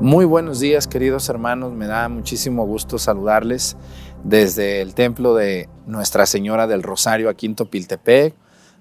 Muy 0.00 0.26
buenos 0.26 0.60
días 0.60 0.86
queridos 0.86 1.26
hermanos, 1.30 1.72
me 1.72 1.86
da 1.86 2.10
muchísimo 2.10 2.66
gusto 2.66 2.98
saludarles 2.98 3.78
desde 4.24 4.82
el 4.82 4.94
templo 4.94 5.34
de 5.34 5.70
Nuestra 5.86 6.26
Señora 6.26 6.66
del 6.66 6.82
Rosario 6.82 7.30
aquí 7.30 7.46
en 7.46 7.54
Topiltepec, 7.54 8.34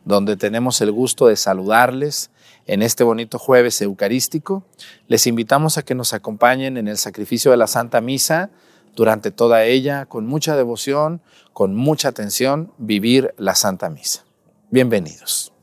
donde 0.03 0.35
tenemos 0.35 0.81
el 0.81 0.91
gusto 0.91 1.27
de 1.27 1.37
saludarles 1.37 2.31
en 2.67 2.81
este 2.81 3.05
bonito 3.05 3.39
jueves 3.39 3.81
eucarístico. 3.81 4.65
Les 5.07 5.25
invitamos 5.25 5.77
a 5.77 5.83
que 5.83 5.95
nos 5.95 6.13
acompañen 6.13 6.75
en 6.75 6.89
el 6.89 6.97
sacrificio 6.97 7.49
de 7.49 7.57
la 7.57 7.67
Santa 7.67 8.01
Misa 8.01 8.49
durante 8.93 9.31
toda 9.31 9.63
ella, 9.63 10.07
con 10.07 10.27
mucha 10.27 10.57
devoción, 10.57 11.21
con 11.53 11.75
mucha 11.75 12.09
atención, 12.09 12.73
vivir 12.77 13.33
la 13.37 13.55
Santa 13.55 13.89
Misa. 13.89 14.25
Bienvenidos. 14.69 15.54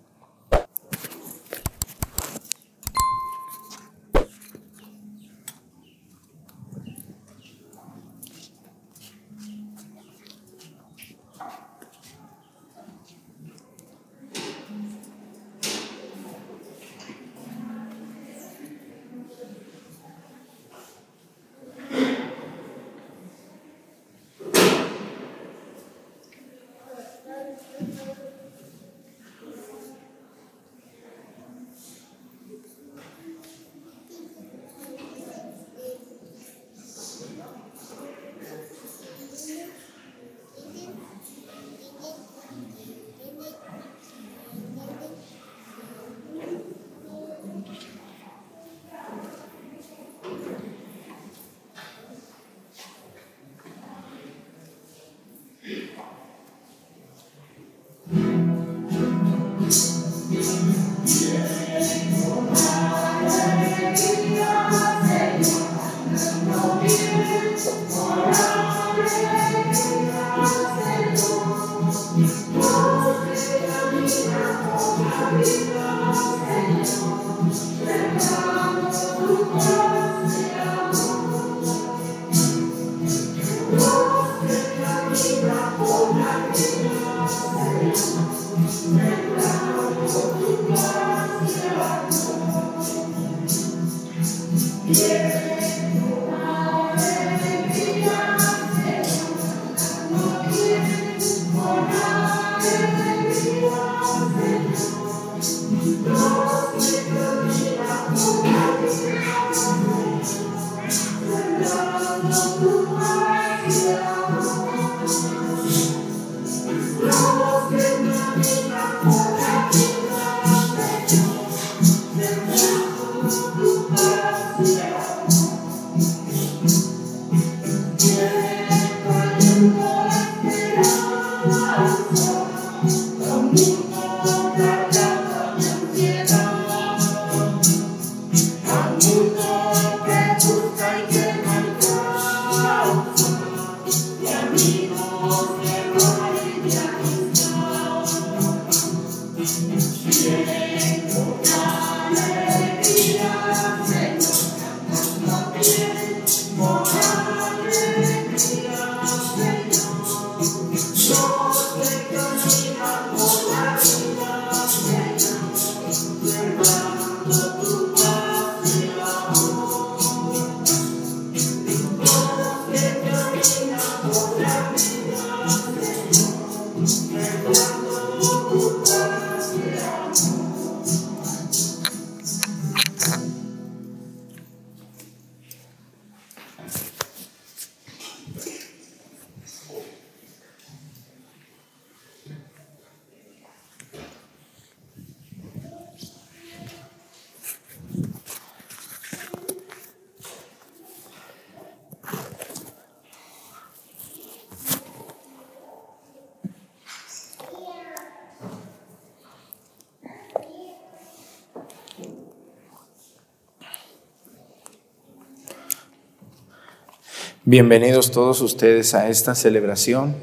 Bienvenidos 217.52 218.10
todos 218.10 218.40
ustedes 218.40 218.94
a 218.94 219.10
esta 219.10 219.34
celebración. 219.34 220.16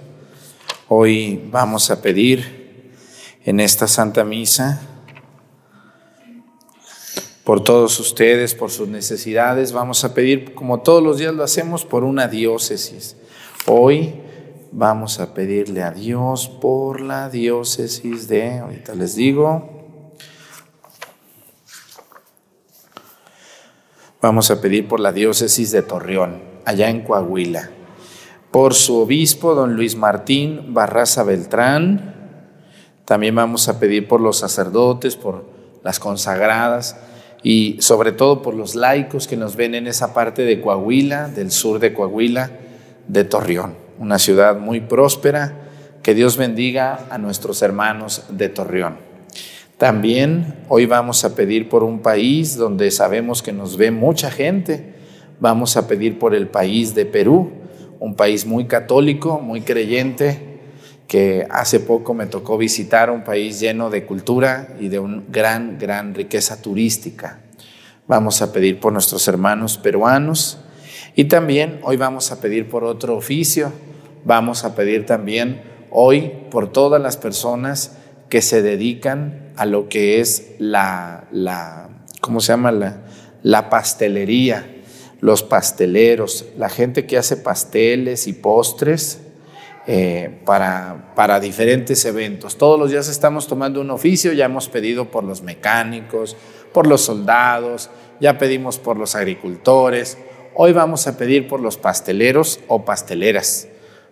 Hoy 0.88 1.48
vamos 1.52 1.92
a 1.92 2.02
pedir 2.02 2.96
en 3.46 3.60
esta 3.60 3.88
Santa 3.88 4.24
Misa 4.24 4.82
por 7.44 7.64
todos 7.64 8.00
ustedes, 8.00 8.56
por 8.56 8.72
sus 8.72 8.88
necesidades. 8.88 9.74
Vamos 9.74 10.04
a 10.04 10.16
pedir, 10.16 10.56
como 10.56 10.80
todos 10.80 11.04
los 11.04 11.20
días 11.20 11.36
lo 11.36 11.44
hacemos, 11.44 11.86
por 11.86 12.04
una 12.04 12.28
diócesis. 12.28 13.16
Hoy 13.68 14.16
vamos 14.72 15.20
a 15.20 15.36
pedirle 15.36 15.84
a 15.84 15.92
Dios 15.92 16.48
por 16.48 17.00
la 17.00 17.30
diócesis 17.30 18.28
de, 18.28 18.58
ahorita 18.58 18.96
les 18.96 19.14
digo, 19.14 19.70
vamos 24.20 24.50
a 24.50 24.60
pedir 24.60 24.88
por 24.88 25.00
la 25.00 25.12
diócesis 25.12 25.70
de 25.70 25.84
Torreón 25.84 26.49
allá 26.70 26.92
en 26.92 27.02
Coahuila, 27.02 27.72
por 28.52 28.76
su 28.76 28.98
obispo, 28.98 29.56
don 29.56 29.76
Luis 29.76 29.96
Martín 29.96 30.72
Barraza 30.72 31.24
Beltrán. 31.24 32.14
También 33.06 33.34
vamos 33.34 33.68
a 33.70 33.80
pedir 33.80 34.08
por 34.08 34.22
los 34.22 34.38
sacerdotes, 34.38 35.16
por 35.16 35.46
las 35.84 36.00
consagradas 36.00 36.96
y 37.42 37.78
sobre 37.80 38.12
todo 38.12 38.44
por 38.44 38.54
los 38.54 38.76
laicos 38.76 39.28
que 39.28 39.36
nos 39.36 39.56
ven 39.56 39.74
en 39.74 39.88
esa 39.88 40.14
parte 40.14 40.44
de 40.44 40.62
Coahuila, 40.62 41.28
del 41.30 41.50
sur 41.50 41.80
de 41.80 41.92
Coahuila, 41.92 42.52
de 43.08 43.24
Torreón, 43.24 43.74
una 43.98 44.20
ciudad 44.20 44.56
muy 44.56 44.80
próspera. 44.80 45.66
Que 46.04 46.14
Dios 46.14 46.38
bendiga 46.38 47.08
a 47.10 47.18
nuestros 47.18 47.64
hermanos 47.64 48.26
de 48.30 48.48
Torreón. 48.48 48.98
También 49.78 50.56
hoy 50.70 50.86
vamos 50.86 51.26
a 51.26 51.36
pedir 51.36 51.68
por 51.68 51.84
un 51.84 52.02
país 52.02 52.56
donde 52.58 52.92
sabemos 52.92 53.42
que 53.42 53.54
nos 53.54 53.76
ve 53.76 53.90
mucha 53.90 54.30
gente, 54.30 54.99
Vamos 55.40 55.78
a 55.78 55.88
pedir 55.88 56.20
por 56.20 56.36
el 56.36 56.48
país 56.48 56.96
de 56.96 57.06
Perú, 57.06 57.52
un 58.00 58.16
país 58.16 58.46
muy 58.46 58.66
católico, 58.66 59.40
muy 59.40 59.62
creyente, 59.62 60.50
que 61.08 61.48
hace 61.50 61.80
poco 61.80 62.14
me 62.14 62.28
tocó 62.28 62.58
visitar 62.58 63.10
un 63.10 63.24
país 63.24 63.60
lleno 63.60 63.90
de 63.90 64.06
cultura 64.06 64.76
y 64.80 64.90
de 64.90 65.00
una 65.00 65.24
gran, 65.28 65.78
gran 65.80 66.14
riqueza 66.14 66.62
turística. 66.62 67.40
Vamos 68.08 68.42
a 68.42 68.52
pedir 68.52 68.80
por 68.80 68.94
nuestros 68.94 69.28
hermanos 69.28 69.78
peruanos 69.78 70.60
y 71.16 71.26
también 71.26 71.80
hoy 71.84 71.98
vamos 71.98 72.32
a 72.32 72.42
pedir 72.42 72.70
por 72.70 72.84
otro 72.84 73.16
oficio. 73.16 73.72
Vamos 74.26 74.64
a 74.66 74.76
pedir 74.76 75.06
también 75.06 75.62
hoy 75.90 76.32
por 76.52 76.72
todas 76.72 77.02
las 77.02 77.18
personas 77.18 77.98
que 78.30 78.42
se 78.42 78.62
dedican 78.62 79.52
a 79.56 79.66
lo 79.66 79.90
que 79.90 80.20
es 80.20 80.52
la, 80.60 81.28
la 81.32 81.90
¿cómo 82.22 82.40
se 82.42 82.52
llama? 82.54 82.72
La, 82.72 83.02
la 83.42 83.70
pastelería, 83.70 84.79
los 85.22 85.44
pasteleros, 85.44 86.46
la 86.58 86.70
gente 86.70 87.06
que 87.06 87.18
hace 87.18 87.38
pasteles 87.38 88.28
y 88.28 88.34
postres 88.34 89.20
eh, 89.88 90.40
para, 90.46 91.14
para 91.16 91.40
diferentes 91.40 92.06
eventos. 92.06 92.58
Todos 92.58 92.80
los 92.80 92.92
días 92.92 93.10
estamos 93.10 93.48
tomando 93.48 93.82
un 93.82 93.92
oficio, 93.92 94.34
ya 94.34 94.46
hemos 94.46 94.70
pedido 94.70 95.12
por 95.12 95.24
los 95.24 95.42
mecánicos, 95.42 96.38
por 96.74 96.88
los 96.88 97.02
soldados, 97.02 97.90
ya 98.20 98.38
pedimos 98.38 98.78
por 98.78 98.98
los 98.98 99.16
agricultores, 99.16 100.18
hoy 100.56 100.74
vamos 100.74 101.08
a 101.08 101.18
pedir 101.18 101.48
por 101.48 101.60
los 101.60 101.78
pasteleros 101.78 102.60
o 102.68 102.86
pasteleras, 102.86 103.68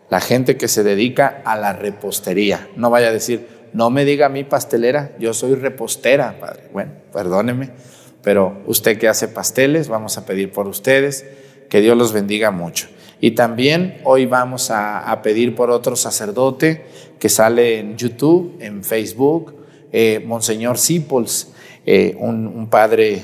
la 0.10 0.20
gente 0.20 0.58
que 0.58 0.68
se 0.68 0.84
dedica 0.84 1.42
a 1.46 1.58
la 1.58 1.74
repostería. 1.74 2.70
No 2.76 2.90
vaya 2.90 3.10
a 3.10 3.12
decir, 3.12 3.48
no 3.74 3.90
me 3.90 4.06
diga 4.06 4.28
a 4.28 4.30
mí 4.30 4.44
pastelera, 4.44 5.12
yo 5.20 5.34
soy 5.34 5.56
repostera, 5.56 6.40
padre. 6.40 6.70
Bueno, 6.74 6.94
perdóneme 7.14 7.97
pero 8.28 8.62
usted 8.66 8.98
que 8.98 9.08
hace 9.08 9.30
pasteles, 9.30 9.88
vamos 9.88 10.18
a 10.18 10.26
pedir 10.26 10.52
por 10.52 10.68
ustedes, 10.68 11.26
que 11.70 11.80
Dios 11.80 11.98
los 11.98 12.12
bendiga 12.12 12.52
mucho. 12.52 12.90
Y 13.22 13.32
también 13.32 14.02
hoy 14.04 14.26
vamos 14.26 14.70
a, 14.70 15.22
pedir 15.24 15.56
por 15.56 15.72
otro 15.72 15.96
sacerdote 15.96 16.84
que 17.20 17.30
sale 17.30 17.80
en 17.80 17.96
YouTube, 17.96 18.58
en 18.60 18.84
Facebook, 18.84 19.56
eh, 19.94 20.22
Monseñor 20.28 20.78
Sipols, 20.78 21.54
eh, 21.86 22.18
un, 22.20 22.68
padre 22.70 23.22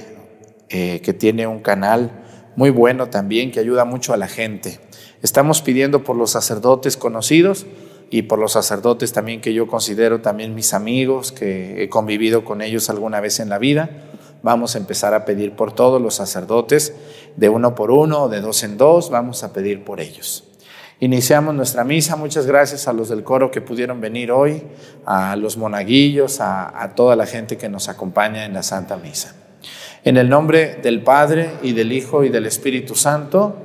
eh, 0.69 1.01
que 1.03 1.11
tiene 1.11 1.47
un 1.47 1.59
canal 1.59 2.23
muy 2.55 2.69
bueno 2.69 3.09
también, 3.09 3.51
que 3.51 3.59
ayuda 3.59 3.83
mucho 3.83 4.13
a 4.13 4.17
la 4.17 4.29
gente. 4.29 4.79
Estamos 5.21 5.61
pidiendo 5.61 6.05
por 6.05 6.15
los 6.15 6.31
sacerdotes 6.31 6.95
conocidos 6.95 7.65
y 8.09 8.21
por 8.21 8.39
los 8.39 8.53
sacerdotes 8.53 9.11
también 9.11 9.41
que 9.41 9.53
yo 9.53 9.67
considero 9.67 10.21
también 10.21 10.55
mis 10.55 10.73
amigos, 10.73 11.33
que 11.33 11.83
he 11.83 11.89
convivido 11.89 12.45
con 12.45 12.61
ellos 12.61 12.89
alguna 12.89 13.19
vez 13.19 13.41
en 13.41 13.49
la 13.49 13.57
vida 13.57 14.11
Vamos 14.43 14.75
a 14.75 14.77
empezar 14.77 15.13
a 15.13 15.23
pedir 15.23 15.53
por 15.53 15.73
todos 15.73 16.01
los 16.01 16.15
sacerdotes, 16.15 16.93
de 17.37 17.49
uno 17.49 17.73
por 17.75 17.91
uno, 17.91 18.27
de 18.27 18.41
dos 18.41 18.63
en 18.63 18.77
dos, 18.77 19.09
vamos 19.09 19.43
a 19.43 19.53
pedir 19.53 19.83
por 19.83 20.01
ellos. 20.01 20.43
Iniciamos 20.99 21.55
nuestra 21.55 21.83
misa. 21.83 22.15
Muchas 22.15 22.45
gracias 22.45 22.87
a 22.87 22.93
los 22.93 23.09
del 23.09 23.23
coro 23.23 23.51
que 23.51 23.61
pudieron 23.61 23.99
venir 23.99 24.31
hoy, 24.31 24.63
a 25.05 25.35
los 25.35 25.57
monaguillos, 25.57 26.39
a, 26.39 26.91
toda 26.95 27.15
la 27.15 27.25
gente 27.25 27.57
que 27.57 27.69
nos 27.69 27.89
acompaña 27.89 28.45
en 28.45 28.53
la 28.53 28.63
Santa 28.63 28.97
Misa. 28.97 29.35
En 30.03 30.17
el 30.17 30.29
nombre 30.29 30.79
del 30.83 31.01
Padre 31.01 31.49
y 31.61 31.71
del 31.71 31.91
Hijo 31.91 32.23
y 32.23 32.29
del 32.29 32.45
Espíritu 32.45 32.95
Santo, 32.95 33.55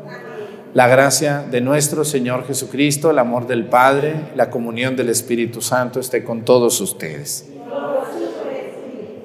la 0.75 0.87
gracia 0.87 1.45
de 1.51 1.61
nuestro 1.61 2.05
Señor 2.05 2.47
Jesucristo, 2.47 3.11
el 3.11 3.19
amor 3.19 3.47
del 3.47 3.67
Padre, 3.67 4.31
la 4.37 4.49
comunión 4.49 4.95
del 4.97 5.09
Espíritu 5.09 5.61
Santo 5.61 5.99
esté 5.99 6.23
con 6.23 6.45
todos 6.45 6.81
ustedes. 6.81 7.47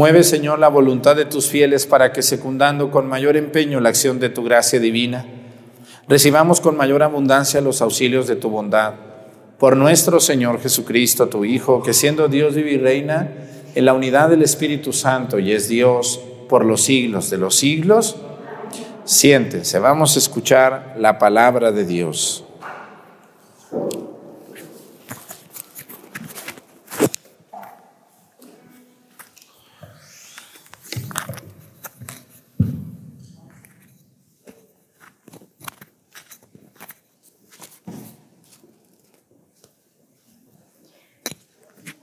Mueve, 0.00 0.24
Señor, 0.24 0.58
la 0.58 0.68
voluntad 0.68 1.14
de 1.14 1.26
tus 1.26 1.50
fieles 1.50 1.84
para 1.84 2.10
que, 2.10 2.22
secundando 2.22 2.90
con 2.90 3.06
mayor 3.06 3.36
empeño 3.36 3.80
la 3.80 3.90
acción 3.90 4.18
de 4.18 4.30
tu 4.30 4.42
gracia 4.42 4.80
divina, 4.80 5.26
recibamos 6.08 6.58
con 6.62 6.74
mayor 6.74 7.02
abundancia 7.02 7.60
los 7.60 7.82
auxilios 7.82 8.26
de 8.26 8.36
tu 8.36 8.48
bondad. 8.48 8.94
Por 9.58 9.76
nuestro 9.76 10.18
Señor 10.18 10.58
Jesucristo, 10.58 11.28
tu 11.28 11.44
Hijo, 11.44 11.82
que 11.82 11.92
siendo 11.92 12.28
Dios 12.28 12.54
vive 12.54 12.72
y 12.72 12.78
reina 12.78 13.30
en 13.74 13.84
la 13.84 13.92
unidad 13.92 14.30
del 14.30 14.40
Espíritu 14.40 14.94
Santo 14.94 15.38
y 15.38 15.52
es 15.52 15.68
Dios 15.68 16.18
por 16.48 16.64
los 16.64 16.80
siglos 16.80 17.28
de 17.28 17.36
los 17.36 17.56
siglos, 17.56 18.16
siéntense, 19.04 19.80
vamos 19.80 20.16
a 20.16 20.18
escuchar 20.18 20.94
la 20.98 21.18
palabra 21.18 21.72
de 21.72 21.84
Dios. 21.84 22.46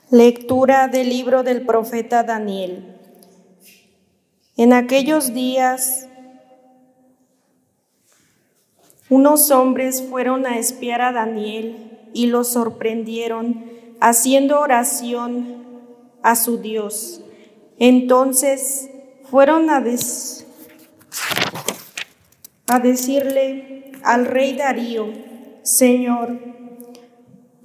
Lectura 0.10 0.88
del 0.88 1.10
libro 1.10 1.44
del 1.44 1.66
profeta 1.66 2.24
Daniel. 2.24 2.96
En 4.56 4.72
aquellos 4.72 5.34
días, 5.34 6.08
unos 9.10 9.52
hombres 9.52 10.02
fueron 10.02 10.46
a 10.46 10.60
espiar 10.60 11.02
a 11.02 11.12
Daniel 11.12 12.00
y 12.14 12.28
lo 12.28 12.46
sorprendieron 12.46 13.66
haciendo 14.00 14.62
oración 14.62 15.66
a 16.24 16.38
su 16.38 16.58
Dios. 16.60 17.20
Entonces 17.78 18.90
fueron 19.30 19.70
a, 19.70 19.84
a 22.68 22.80
decirle 22.80 23.92
al 24.04 24.26
rey 24.26 24.56
Darío, 24.56 25.08
Señor, 25.64 26.40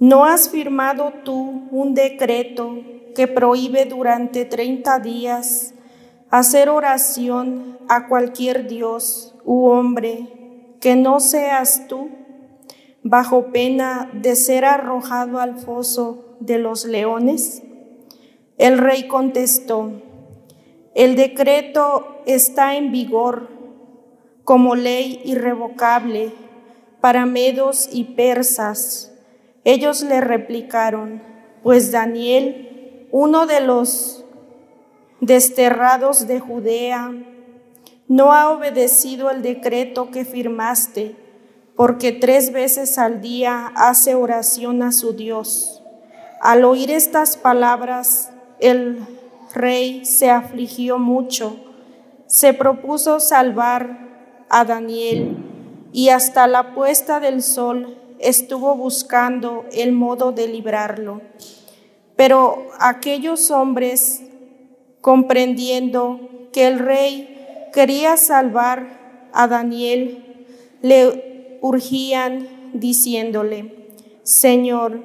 ¿No 0.05 0.25
has 0.25 0.49
firmado 0.49 1.13
tú 1.23 1.69
un 1.71 1.93
decreto 1.93 2.75
que 3.15 3.29
prohíbe 3.29 3.85
durante 3.85 4.43
30 4.43 4.99
días 4.99 5.75
hacer 6.29 6.67
oración 6.67 7.77
a 7.87 8.09
cualquier 8.09 8.67
Dios 8.67 9.33
u 9.45 9.67
hombre 9.67 10.75
que 10.81 10.97
no 10.97 11.21
seas 11.21 11.87
tú, 11.87 12.09
bajo 13.01 13.53
pena 13.53 14.11
de 14.11 14.35
ser 14.35 14.65
arrojado 14.65 15.39
al 15.39 15.57
foso 15.57 16.35
de 16.41 16.57
los 16.57 16.83
leones? 16.83 17.63
El 18.57 18.79
rey 18.79 19.07
contestó, 19.07 19.89
el 20.95 21.15
decreto 21.15 22.17
está 22.25 22.75
en 22.75 22.91
vigor 22.91 23.47
como 24.43 24.75
ley 24.75 25.21
irrevocable 25.23 26.33
para 26.99 27.25
medos 27.25 27.87
y 27.89 28.03
persas. 28.03 29.12
Ellos 29.65 30.03
le 30.03 30.19
replicaron, 30.21 31.21
pues 31.63 31.91
Daniel, 31.91 33.07
uno 33.11 33.45
de 33.45 33.61
los 33.61 34.25
desterrados 35.21 36.27
de 36.27 36.39
Judea, 36.39 37.11
no 38.07 38.33
ha 38.33 38.49
obedecido 38.49 39.31
el 39.31 39.41
decreto 39.41 40.11
que 40.11 40.25
firmaste, 40.25 41.15
porque 41.75 42.11
tres 42.11 42.51
veces 42.51 42.97
al 42.97 43.21
día 43.21 43.71
hace 43.75 44.15
oración 44.15 44.83
a 44.83 44.91
su 44.91 45.13
Dios. 45.13 45.81
Al 46.41 46.65
oír 46.65 46.91
estas 46.91 47.37
palabras, 47.37 48.31
el 48.59 48.99
rey 49.53 50.05
se 50.05 50.29
afligió 50.29 50.97
mucho, 50.99 51.55
se 52.27 52.53
propuso 52.53 53.19
salvar 53.19 54.45
a 54.49 54.65
Daniel 54.65 55.37
y 55.93 56.09
hasta 56.09 56.47
la 56.47 56.75
puesta 56.75 57.19
del 57.19 57.41
sol 57.41 58.02
estuvo 58.23 58.75
buscando 58.75 59.65
el 59.71 59.91
modo 59.91 60.31
de 60.31 60.47
librarlo. 60.47 61.21
Pero 62.15 62.67
aquellos 62.79 63.51
hombres 63.51 64.21
comprendiendo 65.01 66.49
que 66.53 66.67
el 66.67 66.79
rey 66.79 67.69
quería 67.73 68.17
salvar 68.17 69.29
a 69.33 69.47
Daniel, 69.47 70.47
le 70.81 71.59
urgían 71.61 72.71
diciéndole, 72.73 73.89
Señor, 74.23 75.03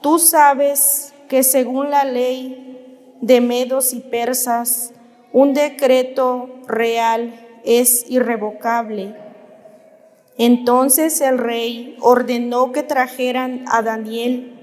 tú 0.00 0.18
sabes 0.18 1.12
que 1.28 1.42
según 1.42 1.90
la 1.90 2.04
ley 2.04 3.16
de 3.20 3.40
medos 3.40 3.92
y 3.92 4.00
persas, 4.00 4.92
un 5.32 5.52
decreto 5.52 6.60
real 6.68 7.34
es 7.64 8.08
irrevocable. 8.08 9.23
Entonces 10.36 11.20
el 11.20 11.38
rey 11.38 11.96
ordenó 12.00 12.72
que 12.72 12.82
trajeran 12.82 13.64
a 13.68 13.82
Daniel 13.82 14.54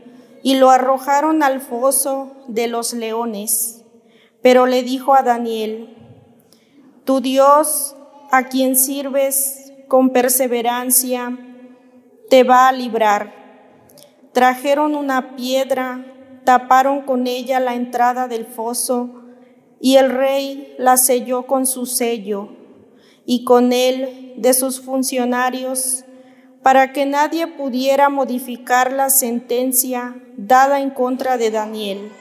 y 0.44 0.56
lo 0.56 0.70
arrojaron 0.70 1.44
al 1.44 1.62
foso 1.62 2.32
de 2.48 2.68
los 2.68 2.94
leones. 2.94 3.84
Pero 4.42 4.66
le 4.66 4.84
dijo 4.84 5.14
a 5.14 5.22
Daniel, 5.22 5.96
tu 7.06 7.22
Dios, 7.22 7.96
a 8.32 8.44
quien 8.44 8.76
sirves 8.76 9.72
con 9.88 10.10
perseverancia, 10.10 11.38
te 12.30 12.44
va 12.44 12.68
a 12.68 12.72
librar. 12.72 13.34
Trajeron 14.34 14.96
una 14.96 15.36
piedra, 15.36 16.06
taparon 16.46 17.02
con 17.02 17.28
ella 17.28 17.60
la 17.60 17.76
entrada 17.76 18.28
del 18.28 18.46
foso, 18.46 19.10
y 19.80 19.98
el 19.98 20.12
rey 20.12 20.76
la 20.78 20.98
selló 20.98 21.48
con 21.48 21.66
su 21.66 21.86
sello, 21.86 22.50
y 23.26 23.44
con 23.44 23.74
él 23.74 24.34
de 24.38 24.54
sus 24.54 24.82
funcionarios, 24.82 26.06
para 26.64 26.94
que 26.94 27.06
nadie 27.06 27.48
pudiera 27.48 28.10
modificar 28.10 28.92
la 28.92 29.10
sentencia 29.10 30.16
dada 30.38 30.80
en 30.80 30.92
contra 30.92 31.38
de 31.38 31.50
Daniel. 31.50 32.12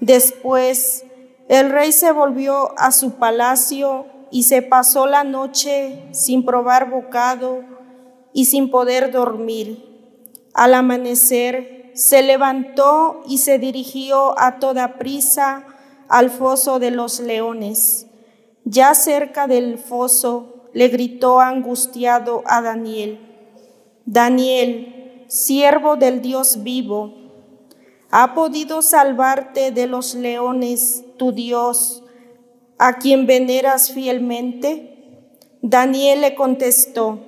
Después, 0.00 1.04
el 1.48 1.70
rey 1.70 1.92
se 1.92 2.12
volvió 2.12 2.78
a 2.78 2.92
su 2.92 3.14
palacio 3.14 4.06
y 4.30 4.44
se 4.44 4.62
pasó 4.62 5.06
la 5.06 5.24
noche 5.24 6.08
sin 6.12 6.44
probar 6.44 6.90
bocado 6.90 7.62
y 8.32 8.46
sin 8.46 8.70
poder 8.70 9.10
dormir. 9.10 9.92
Al 10.54 10.74
amanecer 10.74 11.92
se 11.94 12.22
levantó 12.22 13.22
y 13.26 13.38
se 13.38 13.58
dirigió 13.58 14.38
a 14.38 14.58
toda 14.58 14.98
prisa 14.98 15.66
al 16.08 16.30
foso 16.30 16.78
de 16.78 16.90
los 16.90 17.20
leones. 17.20 18.06
Ya 18.64 18.94
cerca 18.94 19.46
del 19.46 19.78
foso 19.78 20.68
le 20.72 20.88
gritó 20.88 21.40
angustiado 21.40 22.42
a 22.46 22.62
Daniel, 22.62 23.18
Daniel, 24.06 25.24
siervo 25.28 25.96
del 25.96 26.22
Dios 26.22 26.62
vivo, 26.62 27.14
¿ha 28.10 28.34
podido 28.34 28.82
salvarte 28.82 29.70
de 29.70 29.86
los 29.86 30.14
leones 30.14 31.04
tu 31.16 31.32
Dios, 31.32 32.04
a 32.78 32.98
quien 32.98 33.26
veneras 33.26 33.92
fielmente? 33.92 35.28
Daniel 35.60 36.22
le 36.22 36.34
contestó, 36.34 37.20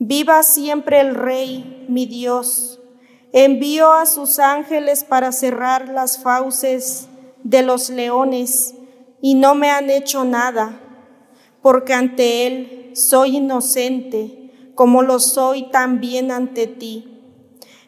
Viva 0.00 0.44
siempre 0.44 1.00
el 1.00 1.16
Rey, 1.16 1.86
mi 1.88 2.06
Dios. 2.06 2.78
Envío 3.32 3.92
a 3.92 4.06
sus 4.06 4.38
ángeles 4.38 5.02
para 5.02 5.32
cerrar 5.32 5.88
las 5.88 6.22
fauces 6.22 7.08
de 7.42 7.62
los 7.62 7.90
leones 7.90 8.74
y 9.20 9.34
no 9.34 9.54
me 9.54 9.70
han 9.70 9.90
hecho 9.90 10.24
nada, 10.24 10.80
porque 11.62 11.92
ante 11.92 12.46
Él 12.46 12.92
soy 12.94 13.36
inocente, 13.36 14.72
como 14.74 15.02
lo 15.02 15.18
soy 15.18 15.70
también 15.70 16.30
ante 16.30 16.66
ti. 16.66 17.18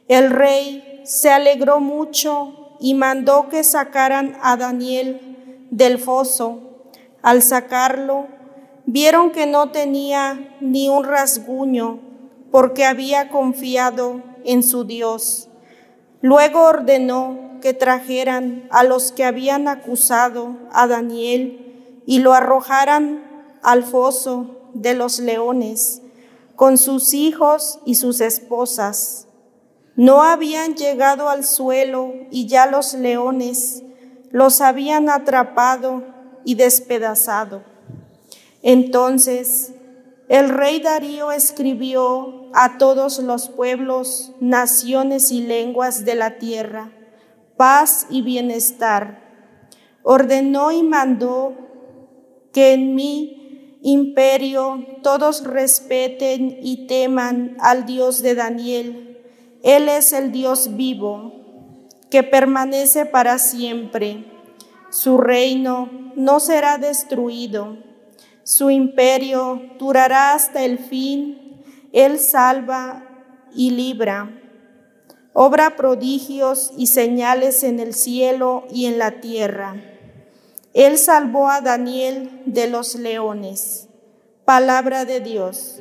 El 0.08 0.30
rey 0.30 1.02
se 1.04 1.30
alegró 1.30 1.80
mucho 1.80 2.76
y 2.80 2.94
mandó 2.94 3.48
que 3.48 3.62
sacaran 3.62 4.36
a 4.42 4.56
Daniel 4.56 5.66
del 5.70 5.98
foso. 5.98 6.88
Al 7.22 7.42
sacarlo, 7.42 8.26
vieron 8.86 9.30
que 9.30 9.46
no 9.46 9.70
tenía 9.70 10.56
ni 10.60 10.88
un 10.88 11.04
rasguño 11.04 12.00
porque 12.50 12.84
había 12.84 13.28
confiado 13.28 14.22
en 14.44 14.62
su 14.62 14.84
Dios. 14.84 15.48
Luego 16.22 16.62
ordenó 16.62 17.49
que 17.60 17.74
trajeran 17.74 18.68
a 18.70 18.84
los 18.84 19.12
que 19.12 19.24
habían 19.24 19.68
acusado 19.68 20.56
a 20.72 20.86
Daniel 20.86 22.02
y 22.06 22.18
lo 22.18 22.34
arrojaran 22.34 23.22
al 23.62 23.84
foso 23.84 24.70
de 24.74 24.94
los 24.94 25.18
leones 25.18 26.02
con 26.56 26.76
sus 26.76 27.14
hijos 27.14 27.78
y 27.84 27.94
sus 27.94 28.20
esposas. 28.20 29.26
No 29.96 30.22
habían 30.22 30.74
llegado 30.74 31.28
al 31.28 31.44
suelo 31.44 32.12
y 32.30 32.46
ya 32.46 32.66
los 32.66 32.94
leones 32.94 33.82
los 34.30 34.60
habían 34.60 35.08
atrapado 35.08 36.04
y 36.44 36.54
despedazado. 36.54 37.62
Entonces 38.62 39.72
el 40.28 40.48
rey 40.48 40.80
Darío 40.80 41.32
escribió 41.32 42.50
a 42.52 42.78
todos 42.78 43.18
los 43.18 43.48
pueblos, 43.48 44.32
naciones 44.38 45.32
y 45.32 45.40
lenguas 45.40 46.04
de 46.04 46.14
la 46.14 46.38
tierra, 46.38 46.92
paz 47.60 48.06
y 48.08 48.22
bienestar. 48.22 49.20
Ordenó 50.02 50.72
y 50.72 50.82
mandó 50.82 51.52
que 52.52 52.72
en 52.72 52.94
mi 52.94 53.78
imperio 53.82 54.86
todos 55.02 55.44
respeten 55.44 56.58
y 56.62 56.86
teman 56.86 57.56
al 57.60 57.84
Dios 57.84 58.22
de 58.22 58.34
Daniel 58.34 59.10
él 59.62 59.90
es 59.90 60.14
el 60.14 60.32
Dios 60.32 60.76
vivo, 60.76 61.32
que 62.10 62.22
permanece 62.22 63.04
para 63.04 63.38
siempre. 63.38 64.24
Su 64.90 65.18
reino 65.18 65.90
no 66.16 66.40
será 66.40 66.78
destruido. 66.78 67.76
Su 68.42 68.70
imperio 68.70 69.60
durará 69.78 70.32
hasta 70.32 70.64
el 70.64 70.78
fin. 70.78 71.62
Él 71.92 72.18
salva 72.18 73.04
y 73.54 73.70
libra. 73.70 74.30
Obra 75.32 75.76
prodigios 75.76 76.72
y 76.76 76.88
señales 76.88 77.62
en 77.62 77.78
el 77.80 77.94
cielo 77.94 78.64
y 78.70 78.86
en 78.86 78.98
la 78.98 79.20
tierra. 79.20 79.76
Él 80.74 80.98
salvó 80.98 81.48
a 81.48 81.60
Daniel 81.60 82.42
de 82.46 82.68
los 82.68 82.94
leones. 82.94 83.88
Palabra 84.44 85.04
de 85.04 85.20
Dios. 85.20 85.80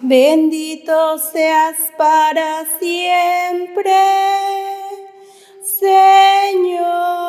Bendito 0.00 1.18
seas 1.18 1.76
para 1.98 2.64
siempre, 2.78 3.92
Señor. 5.62 7.28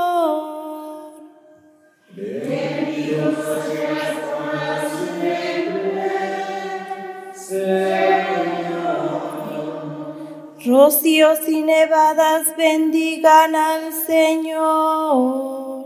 Rocíos 10.66 11.48
y 11.48 11.62
nevadas 11.62 12.58
bendigan 12.58 13.56
al 13.56 13.94
Señor. 13.94 15.86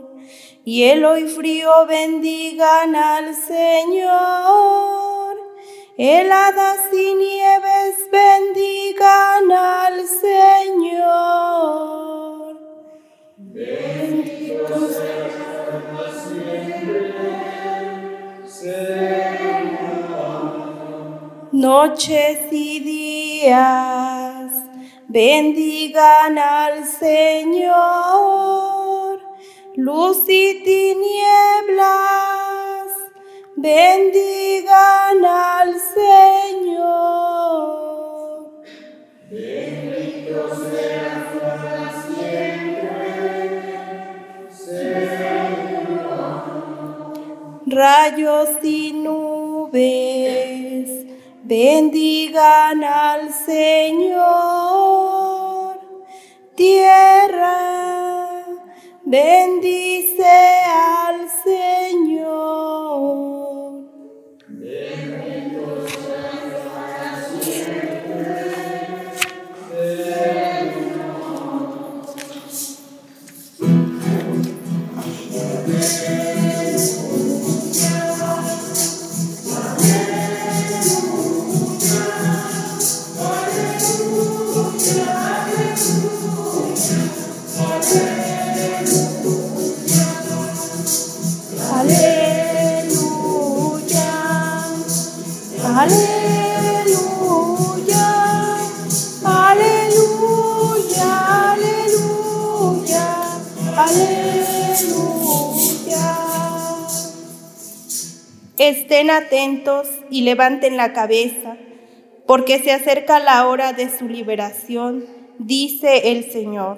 Hielo 0.64 1.18
y 1.18 1.28
frío 1.28 1.86
bendigan 1.88 2.96
al 2.96 3.36
Señor. 3.36 5.36
Heladas 5.98 6.94
y 6.94 7.16
nieves 7.16 7.96
bendigan 8.12 9.52
al 9.52 10.08
Señor. 10.08 11.84
Bendito 13.38 14.88
sea 14.88 15.13
Noches 21.52 22.40
y 22.50 22.80
días 22.80 24.52
bendigan 25.10 26.38
al 26.38 26.86
Señor. 26.86 27.74
Luz 29.76 30.24
y 30.30 30.64
tinieblas 30.64 31.84
bendigan 33.58 35.26
al 35.26 35.74
Señor. 35.78 37.34
Bendito 39.30 40.56
sea 40.56 41.23
Rayos 47.74 48.64
y 48.64 48.94
nubes 48.94 50.54
bendigan 51.44 52.84
al 52.84 53.34
Señor. 53.34 54.22
Tierra, 56.56 58.46
bendice 59.04 60.24
al 60.24 61.28
Señor. 61.44 63.43
Estén 108.66 109.12
atentos 109.12 109.90
y 110.10 110.22
levanten 110.22 110.78
la 110.78 110.94
cabeza, 110.94 111.58
porque 112.26 112.60
se 112.60 112.72
acerca 112.72 113.20
la 113.20 113.46
hora 113.46 113.74
de 113.74 113.90
su 113.90 114.08
liberación, 114.08 115.04
dice 115.38 116.14
el 116.14 116.32
Señor. 116.32 116.78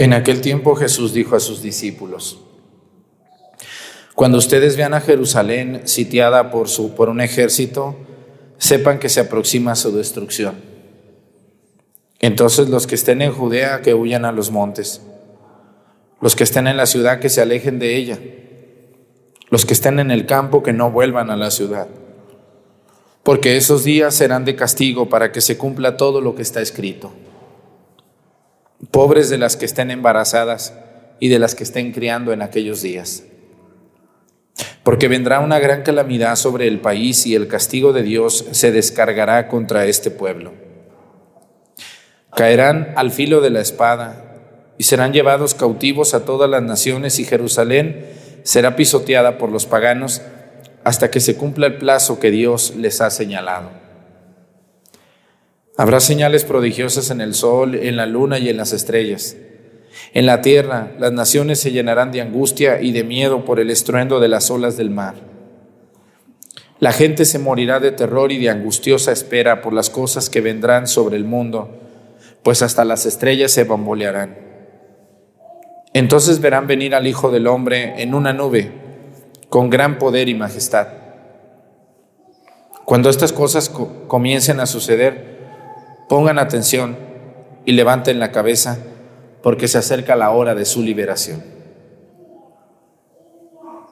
En 0.00 0.14
aquel 0.14 0.40
tiempo 0.40 0.76
Jesús 0.76 1.12
dijo 1.12 1.36
a 1.36 1.40
sus 1.40 1.60
discípulos, 1.60 2.38
cuando 4.14 4.38
ustedes 4.38 4.78
vean 4.78 4.94
a 4.94 5.02
Jerusalén 5.02 5.82
sitiada 5.84 6.50
por, 6.50 6.70
su, 6.70 6.94
por 6.94 7.10
un 7.10 7.20
ejército, 7.20 7.96
sepan 8.56 8.98
que 8.98 9.10
se 9.10 9.20
aproxima 9.20 9.76
su 9.76 9.94
destrucción. 9.94 10.54
Entonces 12.18 12.70
los 12.70 12.86
que 12.86 12.94
estén 12.94 13.20
en 13.20 13.30
Judea 13.30 13.82
que 13.82 13.92
huyan 13.92 14.24
a 14.24 14.32
los 14.32 14.50
montes, 14.50 15.02
los 16.22 16.34
que 16.34 16.44
estén 16.44 16.66
en 16.66 16.78
la 16.78 16.86
ciudad 16.86 17.20
que 17.20 17.28
se 17.28 17.42
alejen 17.42 17.78
de 17.78 17.96
ella, 17.96 18.18
los 19.50 19.66
que 19.66 19.74
estén 19.74 19.98
en 19.98 20.10
el 20.10 20.24
campo 20.24 20.62
que 20.62 20.72
no 20.72 20.90
vuelvan 20.90 21.28
a 21.28 21.36
la 21.36 21.50
ciudad, 21.50 21.88
porque 23.22 23.58
esos 23.58 23.84
días 23.84 24.14
serán 24.14 24.46
de 24.46 24.56
castigo 24.56 25.10
para 25.10 25.30
que 25.30 25.42
se 25.42 25.58
cumpla 25.58 25.98
todo 25.98 26.22
lo 26.22 26.34
que 26.34 26.40
está 26.40 26.62
escrito. 26.62 27.12
Pobres 28.90 29.28
de 29.28 29.38
las 29.38 29.56
que 29.56 29.66
estén 29.66 29.90
embarazadas 29.90 30.74
y 31.20 31.28
de 31.28 31.38
las 31.38 31.54
que 31.54 31.64
estén 31.64 31.92
criando 31.92 32.32
en 32.32 32.42
aquellos 32.42 32.82
días. 32.82 33.24
Porque 34.82 35.08
vendrá 35.08 35.40
una 35.40 35.58
gran 35.58 35.82
calamidad 35.82 36.36
sobre 36.36 36.66
el 36.66 36.80
país 36.80 37.26
y 37.26 37.34
el 37.34 37.46
castigo 37.46 37.92
de 37.92 38.02
Dios 38.02 38.46
se 38.52 38.72
descargará 38.72 39.48
contra 39.48 39.84
este 39.86 40.10
pueblo. 40.10 40.52
Caerán 42.34 42.92
al 42.96 43.10
filo 43.10 43.40
de 43.40 43.50
la 43.50 43.60
espada 43.60 44.24
y 44.78 44.84
serán 44.84 45.12
llevados 45.12 45.54
cautivos 45.54 46.14
a 46.14 46.24
todas 46.24 46.48
las 46.48 46.62
naciones 46.62 47.18
y 47.18 47.24
Jerusalén 47.24 48.06
será 48.42 48.76
pisoteada 48.76 49.36
por 49.36 49.50
los 49.50 49.66
paganos 49.66 50.22
hasta 50.84 51.10
que 51.10 51.20
se 51.20 51.36
cumpla 51.36 51.66
el 51.66 51.76
plazo 51.76 52.18
que 52.18 52.30
Dios 52.30 52.74
les 52.76 53.02
ha 53.02 53.10
señalado. 53.10 53.79
Habrá 55.80 55.98
señales 56.00 56.44
prodigiosas 56.44 57.10
en 57.10 57.22
el 57.22 57.32
sol, 57.32 57.74
en 57.74 57.96
la 57.96 58.04
luna 58.04 58.38
y 58.38 58.50
en 58.50 58.58
las 58.58 58.74
estrellas. 58.74 59.38
En 60.12 60.26
la 60.26 60.42
tierra 60.42 60.92
las 60.98 61.10
naciones 61.10 61.58
se 61.58 61.72
llenarán 61.72 62.12
de 62.12 62.20
angustia 62.20 62.82
y 62.82 62.92
de 62.92 63.02
miedo 63.02 63.46
por 63.46 63.60
el 63.60 63.70
estruendo 63.70 64.20
de 64.20 64.28
las 64.28 64.50
olas 64.50 64.76
del 64.76 64.90
mar. 64.90 65.14
La 66.80 66.92
gente 66.92 67.24
se 67.24 67.38
morirá 67.38 67.80
de 67.80 67.92
terror 67.92 68.30
y 68.30 68.36
de 68.36 68.50
angustiosa 68.50 69.10
espera 69.10 69.62
por 69.62 69.72
las 69.72 69.88
cosas 69.88 70.28
que 70.28 70.42
vendrán 70.42 70.86
sobre 70.86 71.16
el 71.16 71.24
mundo, 71.24 71.70
pues 72.42 72.60
hasta 72.60 72.84
las 72.84 73.06
estrellas 73.06 73.50
se 73.50 73.64
bambolearán. 73.64 74.36
Entonces 75.94 76.42
verán 76.42 76.66
venir 76.66 76.94
al 76.94 77.06
Hijo 77.06 77.30
del 77.30 77.46
Hombre 77.46 78.02
en 78.02 78.12
una 78.12 78.34
nube, 78.34 78.70
con 79.48 79.70
gran 79.70 79.96
poder 79.96 80.28
y 80.28 80.34
majestad. 80.34 80.88
Cuando 82.84 83.08
estas 83.08 83.32
cosas 83.32 83.70
comiencen 83.70 84.60
a 84.60 84.66
suceder, 84.66 85.39
Pongan 86.10 86.40
atención 86.40 86.98
y 87.64 87.70
levanten 87.70 88.18
la 88.18 88.32
cabeza 88.32 88.78
porque 89.44 89.68
se 89.68 89.78
acerca 89.78 90.16
la 90.16 90.30
hora 90.30 90.56
de 90.56 90.64
su 90.64 90.82
liberación. 90.82 91.40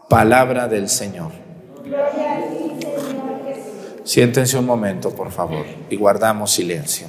Palabra 0.09 0.67
del 0.67 0.89
Señor. 0.89 1.31
Siéntense 4.03 4.59
un 4.59 4.67
momento, 4.67 5.15
por 5.15 5.31
favor, 5.31 5.65
y 5.91 5.95
guardamos 5.95 6.51
silencio. 6.51 7.07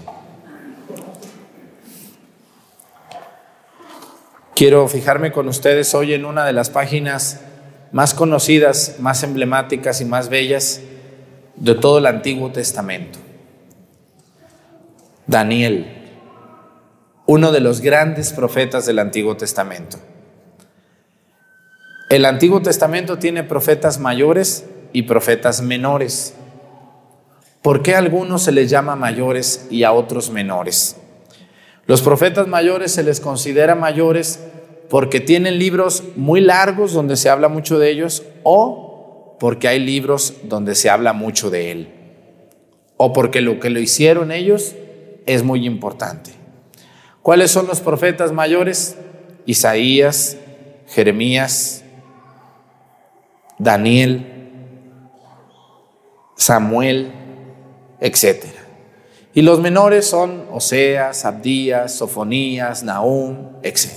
Quiero 4.54 4.88
fijarme 4.88 5.32
con 5.32 5.48
ustedes 5.48 5.95
hoy 5.95 6.13
en 6.13 6.24
una 6.24 6.45
de 6.45 6.54
las 6.54 6.69
páginas 6.69 7.41
más 7.91 8.13
conocidas, 8.13 8.98
más 9.00 9.24
emblemáticas 9.24 10.02
y 10.02 10.06
más 10.06 10.30
bellas 10.30 10.82
de 11.56 11.74
todo 11.74 11.98
el 11.98 12.06
Antiguo 12.06 12.52
Testamento. 12.52 13.17
Daniel, 15.30 15.86
uno 17.28 17.52
de 17.52 17.60
los 17.60 17.82
grandes 17.82 18.34
profetas 18.34 18.88
del 18.88 18.98
Antiguo 18.98 19.38
Testamento. 19.38 20.00
El 22.10 22.26
Antiguo 22.26 22.63
Testamento 22.63 23.20
tiene 23.20 23.44
profetas 23.44 24.00
mayores 24.00 24.65
y 24.92 25.04
profetas 25.04 25.62
menores. 25.62 26.34
¿Por 27.62 27.84
qué 27.84 27.94
a 27.94 28.00
algunos 28.00 28.42
se 28.42 28.52
les 28.52 28.72
llama 28.72 28.96
mayores 28.96 29.68
y 29.70 29.84
a 29.84 29.92
otros 29.92 30.32
menores? 30.32 30.96
Los 31.86 32.02
profetas 32.02 32.48
mayores 32.48 32.92
se 32.92 33.04
les 33.04 33.20
considera 33.20 33.76
mayores 33.76 34.44
porque 34.89 35.20
tienen 35.20 35.60
libros 35.60 36.04
muy 36.15 36.42
largos 36.42 36.92
donde 36.92 37.15
se 37.18 37.30
habla 37.30 37.50
mucho 37.50 37.78
de 37.78 37.92
ellos 37.92 38.24
o 38.42 39.38
porque 39.39 39.68
hay 39.68 39.80
libros 39.80 40.34
donde 40.46 40.74
se 40.74 40.89
habla 40.89 41.13
mucho 41.13 41.52
de 41.52 41.72
él 41.72 41.94
o 42.98 43.13
porque 43.13 43.42
lo 43.42 43.60
que 43.60 43.70
lo 43.70 43.80
hicieron 43.80 44.32
ellos 44.32 44.74
es 45.30 45.44
muy 45.44 45.65
importante. 45.68 46.32
¿Cuáles 47.22 47.52
son 47.52 47.68
los 47.68 47.82
profetas 47.82 48.32
mayores? 48.32 48.98
Isaías, 49.46 50.38
Jeremías, 50.88 51.84
Daniel, 53.60 54.26
Samuel, 56.36 57.12
etc. 58.00 58.46
Y 59.36 59.44
los 59.44 59.60
menores 59.60 60.08
son 60.08 60.46
Oseas, 60.52 61.26
Abdías, 61.26 61.94
Sofonías, 61.94 62.82
Nahum, 62.82 63.52
etc. 63.62 63.88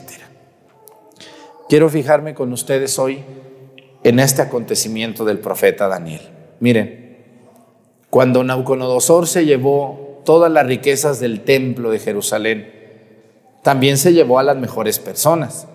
Quiero 1.66 1.88
fijarme 1.88 2.34
con 2.34 2.52
ustedes 2.52 2.98
hoy 2.98 3.24
en 4.04 4.18
este 4.18 4.42
acontecimiento 4.42 5.24
del 5.24 5.38
profeta 5.38 5.88
Daniel. 5.88 6.28
Miren, 6.60 7.24
cuando 8.10 8.44
Nauconodosor 8.44 9.26
se 9.26 9.46
llevó 9.46 10.11
todas 10.24 10.50
las 10.50 10.66
riquezas 10.66 11.20
del 11.20 11.40
templo 11.40 11.90
de 11.90 11.98
Jerusalén, 11.98 12.72
también 13.62 13.96
se 13.96 14.12
llevó 14.12 14.38
a 14.38 14.42
las 14.42 14.56
mejores 14.56 14.98
personas. 14.98 15.66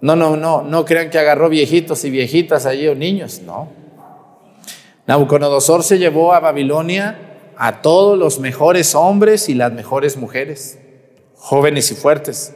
No, 0.00 0.16
no, 0.16 0.36
no, 0.36 0.62
no 0.62 0.84
crean 0.84 1.10
que 1.10 1.18
agarró 1.18 1.48
viejitos 1.48 2.04
y 2.04 2.10
viejitas 2.10 2.66
allí 2.66 2.88
o 2.88 2.94
niños, 2.94 3.42
no. 3.44 3.68
Nauconodosor 5.06 5.82
se 5.82 5.98
llevó 5.98 6.32
a 6.32 6.40
Babilonia 6.40 7.18
a 7.56 7.82
todos 7.82 8.18
los 8.18 8.38
mejores 8.40 8.94
hombres 8.94 9.48
y 9.48 9.54
las 9.54 9.72
mejores 9.72 10.16
mujeres, 10.16 10.78
jóvenes 11.36 11.90
y 11.92 11.94
fuertes. 11.94 12.54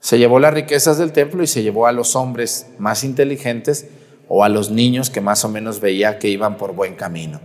Se 0.00 0.18
llevó 0.18 0.38
las 0.38 0.52
riquezas 0.52 0.98
del 0.98 1.12
templo 1.12 1.42
y 1.42 1.46
se 1.46 1.62
llevó 1.62 1.86
a 1.86 1.92
los 1.92 2.14
hombres 2.16 2.66
más 2.78 3.04
inteligentes 3.04 3.88
o 4.28 4.44
a 4.44 4.48
los 4.48 4.70
niños 4.70 5.10
que 5.10 5.20
más 5.20 5.44
o 5.44 5.48
menos 5.48 5.80
veía 5.80 6.18
que 6.18 6.28
iban 6.28 6.56
por 6.56 6.74
buen 6.74 6.94
camino. 6.94 7.40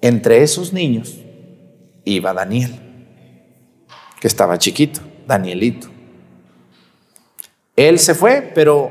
Entre 0.00 0.42
esos 0.42 0.72
niños 0.72 1.18
iba 2.04 2.32
Daniel, 2.32 2.78
que 4.20 4.28
estaba 4.28 4.58
chiquito, 4.58 5.00
Danielito. 5.26 5.88
Él 7.76 7.98
se 7.98 8.14
fue, 8.14 8.52
pero 8.54 8.90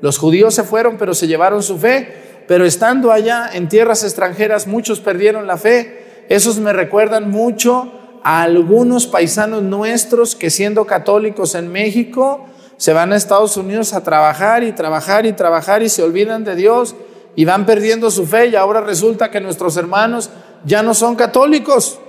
los 0.00 0.18
judíos 0.18 0.54
se 0.54 0.62
fueron, 0.62 0.96
pero 0.98 1.14
se 1.14 1.26
llevaron 1.26 1.62
su 1.62 1.78
fe. 1.78 2.44
Pero 2.48 2.64
estando 2.64 3.12
allá 3.12 3.50
en 3.52 3.68
tierras 3.68 4.04
extranjeras, 4.04 4.66
muchos 4.66 5.00
perdieron 5.00 5.46
la 5.46 5.56
fe. 5.56 6.24
Esos 6.28 6.58
me 6.58 6.72
recuerdan 6.72 7.30
mucho 7.30 7.92
a 8.22 8.42
algunos 8.42 9.06
paisanos 9.06 9.62
nuestros 9.62 10.34
que 10.34 10.50
siendo 10.50 10.84
católicos 10.84 11.54
en 11.54 11.70
México 11.70 12.46
se 12.76 12.92
van 12.92 13.12
a 13.12 13.16
Estados 13.16 13.56
Unidos 13.56 13.92
a 13.94 14.02
trabajar 14.02 14.64
y 14.64 14.72
trabajar 14.72 15.26
y 15.26 15.32
trabajar 15.32 15.82
y 15.82 15.88
se 15.88 16.02
olvidan 16.02 16.44
de 16.44 16.56
Dios 16.56 16.94
y 17.36 17.44
van 17.44 17.66
perdiendo 17.66 18.10
su 18.10 18.26
fe 18.26 18.48
y 18.48 18.56
ahora 18.56 18.80
resulta 18.80 19.30
que 19.30 19.40
nuestros 19.40 19.76
hermanos 19.76 20.30
ya 20.64 20.82
no 20.82 20.94
son 20.94 21.16
católicos. 21.16 22.00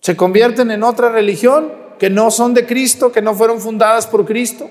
Se 0.00 0.16
convierten 0.16 0.70
en 0.70 0.82
otra 0.82 1.10
religión 1.10 1.72
que 1.98 2.10
no 2.10 2.30
son 2.30 2.54
de 2.54 2.66
Cristo, 2.66 3.12
que 3.12 3.22
no 3.22 3.34
fueron 3.34 3.60
fundadas 3.60 4.06
por 4.06 4.24
Cristo. 4.24 4.68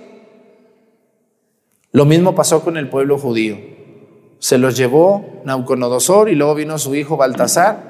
Lo 1.92 2.06
mismo 2.06 2.36
pasó 2.36 2.64
con 2.64 2.78
el 2.78 2.90
pueblo 2.90 3.18
judío. 3.18 3.58
Se 4.40 4.58
los 4.58 4.76
llevó 4.76 5.42
Nauconodosor 5.46 6.30
y 6.30 6.36
luego 6.36 6.56
vino 6.56 6.78
su 6.78 6.96
hijo 6.96 7.18
Baltasar 7.18 7.90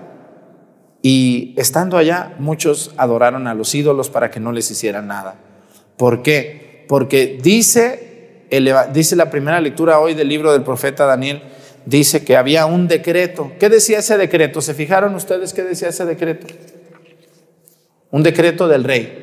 y 1.01 1.53
estando 1.57 1.97
allá, 1.97 2.35
muchos 2.39 2.93
adoraron 2.97 3.47
a 3.47 3.53
los 3.53 3.73
ídolos 3.73 4.09
para 4.09 4.29
que 4.29 4.39
no 4.39 4.51
les 4.51 4.69
hicieran 4.69 5.07
nada. 5.07 5.35
¿Por 5.95 6.21
qué? 6.21 6.85
Porque 6.89 7.39
dice, 7.41 8.47
dice 8.93 9.15
la 9.15 9.29
primera 9.29 9.61
lectura 9.61 9.99
hoy 9.99 10.13
del 10.13 10.27
libro 10.27 10.51
del 10.51 10.63
profeta 10.63 11.05
Daniel, 11.05 11.41
dice 11.85 12.25
que 12.25 12.35
había 12.35 12.65
un 12.65 12.87
decreto. 12.87 13.51
¿Qué 13.59 13.69
decía 13.69 13.99
ese 13.99 14.17
decreto? 14.17 14.61
¿Se 14.61 14.73
fijaron 14.73 15.15
ustedes 15.15 15.53
qué 15.53 15.63
decía 15.63 15.89
ese 15.89 16.05
decreto? 16.05 16.47
Un 18.11 18.23
decreto 18.23 18.67
del 18.67 18.83
rey. 18.83 19.19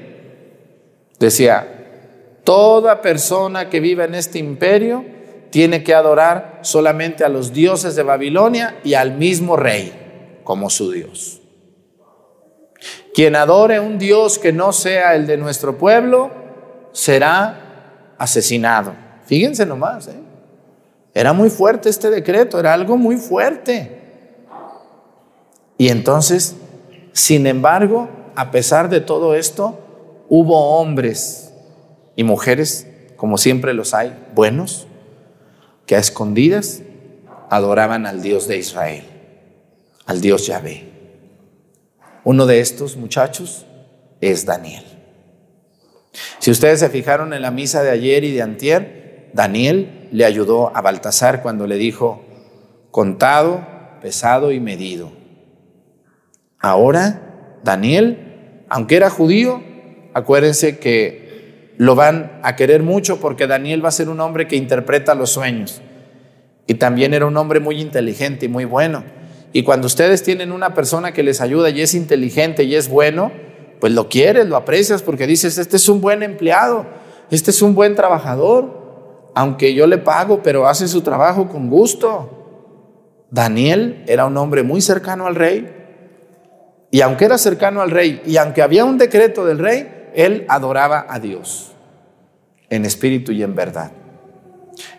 Decía, 1.19 2.41
toda 2.45 3.03
persona 3.03 3.69
que 3.69 3.81
viva 3.81 4.05
en 4.05 4.15
este 4.15 4.39
imperio 4.39 5.05
tiene 5.51 5.83
que 5.83 5.95
adorar 5.95 6.61
solamente 6.63 7.25
a 7.25 7.29
los 7.29 7.53
dioses 7.53 7.97
de 7.97 8.03
Babilonia 8.03 8.79
y 8.85 8.95
al 8.95 9.17
mismo 9.17 9.57
rey 9.57 10.41
como 10.45 10.71
su 10.71 10.91
Dios. 10.93 11.41
Quien 13.15 13.35
adore 13.35 13.81
un 13.81 13.99
Dios 13.99 14.39
que 14.39 14.53
no 14.53 14.73
sea 14.73 15.15
el 15.15 15.27
de 15.27 15.39
nuestro 15.39 15.79
pueblo 15.79 16.31
será 16.93 18.15
asesinado. 18.19 18.95
Fíjense 19.25 19.67
nomás, 19.67 20.09
¿eh? 20.09 20.21
era 21.15 21.33
muy 21.33 21.49
fuerte 21.49 21.89
este 21.89 22.11
decreto, 22.11 22.61
era 22.61 22.75
algo 22.75 22.99
muy 22.99 23.17
fuerte. 23.17 24.03
Y 25.79 25.89
entonces, 25.89 26.57
sin 27.13 27.47
embargo, 27.47 28.09
a 28.37 28.51
pesar 28.51 28.91
de 28.91 29.01
todo 29.01 29.35
esto, 29.35 29.79
hubo 30.29 30.79
hombres 30.79 31.53
y 32.15 32.23
mujeres, 32.23 32.87
como 33.17 33.39
siempre 33.39 33.75
los 33.75 33.95
hay, 33.95 34.15
buenos, 34.35 34.87
que 35.87 35.97
a 35.97 35.99
escondidas 35.99 36.83
adoraban 37.49 38.07
al 38.07 38.23
Dios 38.23 38.47
de 38.47 38.59
Israel, 38.59 39.05
al 40.05 40.21
Dios 40.21 40.47
Yahvé. 40.47 40.93
Uno 42.25 42.45
de 42.47 42.61
estos 42.61 42.97
muchachos 42.97 43.65
es 44.21 44.45
Daniel. 44.45 44.85
Si 46.39 46.51
ustedes 46.51 46.81
se 46.81 46.91
fijaron 46.91 47.33
en 47.33 47.43
la 47.43 47.51
misa 47.51 47.83
de 47.83 47.91
ayer 47.91 48.25
y 48.25 48.33
de 48.33 48.43
antier, 48.43 49.31
Daniel 49.33 50.09
le 50.13 50.25
ayudó 50.25 50.77
a 50.77 50.81
Baltasar 50.81 51.43
cuando 51.43 51.67
le 51.67 51.77
dijo, 51.77 52.25
contado, 52.91 53.67
pesado 54.01 54.53
y 54.53 54.61
medido. 54.61 55.13
Ahora, 56.59 57.59
Daniel, 57.63 58.26
aunque 58.69 58.97
era 58.97 59.11
judío, 59.11 59.63
acuérdense 60.15 60.79
que 60.79 61.75
lo 61.79 61.95
van 61.95 62.41
a 62.43 62.57
querer 62.57 62.83
mucho 62.83 63.21
porque 63.21 63.47
Daniel 63.47 63.85
va 63.85 63.89
a 63.89 63.93
ser 63.93 64.09
un 64.09 64.21
hombre 64.21 64.49
que 64.49 64.57
interpreta 64.57 65.15
los 65.15 65.31
sueños. 65.31 65.83
Y 66.67 66.75
también 66.75 67.15
era 67.15 67.27
un 67.27 67.37
hombre 67.37 67.61
muy 67.61 67.81
inteligente 67.81 68.47
y 68.47 68.49
muy 68.49 68.65
bueno. 68.65 69.05
Y 69.53 69.63
cuando 69.63 69.87
ustedes 69.87 70.23
tienen 70.23 70.53
una 70.53 70.75
persona 70.75 71.13
que 71.13 71.23
les 71.23 71.41
ayuda 71.41 71.71
y 71.71 71.81
es 71.81 71.95
inteligente 71.95 72.65
y 72.65 72.75
es 72.75 72.89
bueno, 72.89 73.31
pues 73.81 73.93
lo 73.93 74.09
quieres, 74.09 74.47
lo 74.47 74.57
aprecias 74.57 75.03
porque 75.03 75.27
dices, 75.27 75.59
este 75.59 75.77
es 75.77 75.89
un 75.89 76.01
buen 76.01 76.23
empleado, 76.23 76.87
este 77.31 77.51
es 77.51 77.63
un 77.63 77.75
buen 77.75 77.95
trabajador, 77.95 79.31
aunque 79.35 79.75
yo 79.75 79.87
le 79.87 79.99
pago, 79.99 80.43
pero 80.43 80.67
hace 80.67 80.89
su 80.89 81.03
trabajo 81.03 81.49
con 81.49 81.69
gusto. 81.69 83.27
Daniel 83.31 84.03
era 84.07 84.27
un 84.27 84.37
hombre 84.37 84.63
muy 84.63 84.81
cercano 84.81 85.27
al 85.27 85.35
rey 85.35 85.86
y 86.97 87.03
aunque 87.03 87.27
era 87.27 87.37
cercano 87.37 87.83
al 87.83 87.91
rey 87.91 88.23
y 88.25 88.39
aunque 88.39 88.63
había 88.63 88.87
un 88.87 88.97
decreto 88.97 89.45
del 89.45 89.59
rey, 89.59 90.09
él 90.15 90.47
adoraba 90.49 91.05
a 91.11 91.21
Dios 91.21 91.73
en 92.71 92.87
espíritu 92.87 93.33
y 93.33 93.43
en 93.43 93.55
verdad. 93.55 93.93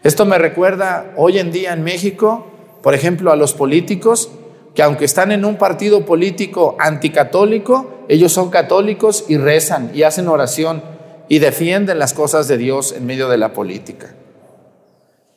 Esto 0.04 0.24
me 0.28 0.38
recuerda 0.38 1.12
hoy 1.18 1.40
en 1.40 1.52
día 1.52 1.74
en 1.74 1.84
México, 1.84 2.46
por 2.84 2.94
ejemplo, 2.94 3.32
a 3.32 3.36
los 3.36 3.56
políticos 3.56 4.30
que 4.76 4.84
aunque 4.84 5.06
están 5.06 5.32
en 5.32 5.44
un 5.44 5.58
partido 5.58 6.06
político 6.06 6.78
anticatólico, 6.80 8.04
ellos 8.10 8.32
son 8.32 8.52
católicos 8.52 9.26
y 9.28 9.38
rezan 9.38 9.90
y 9.92 10.04
hacen 10.04 10.28
oración 10.28 10.84
y 11.28 11.40
defienden 11.40 11.98
las 11.98 12.14
cosas 12.14 12.48
de 12.48 12.60
Dios 12.60 12.94
en 12.96 13.08
medio 13.08 13.28
de 13.28 13.40
la 13.40 13.54
política. 13.54 14.14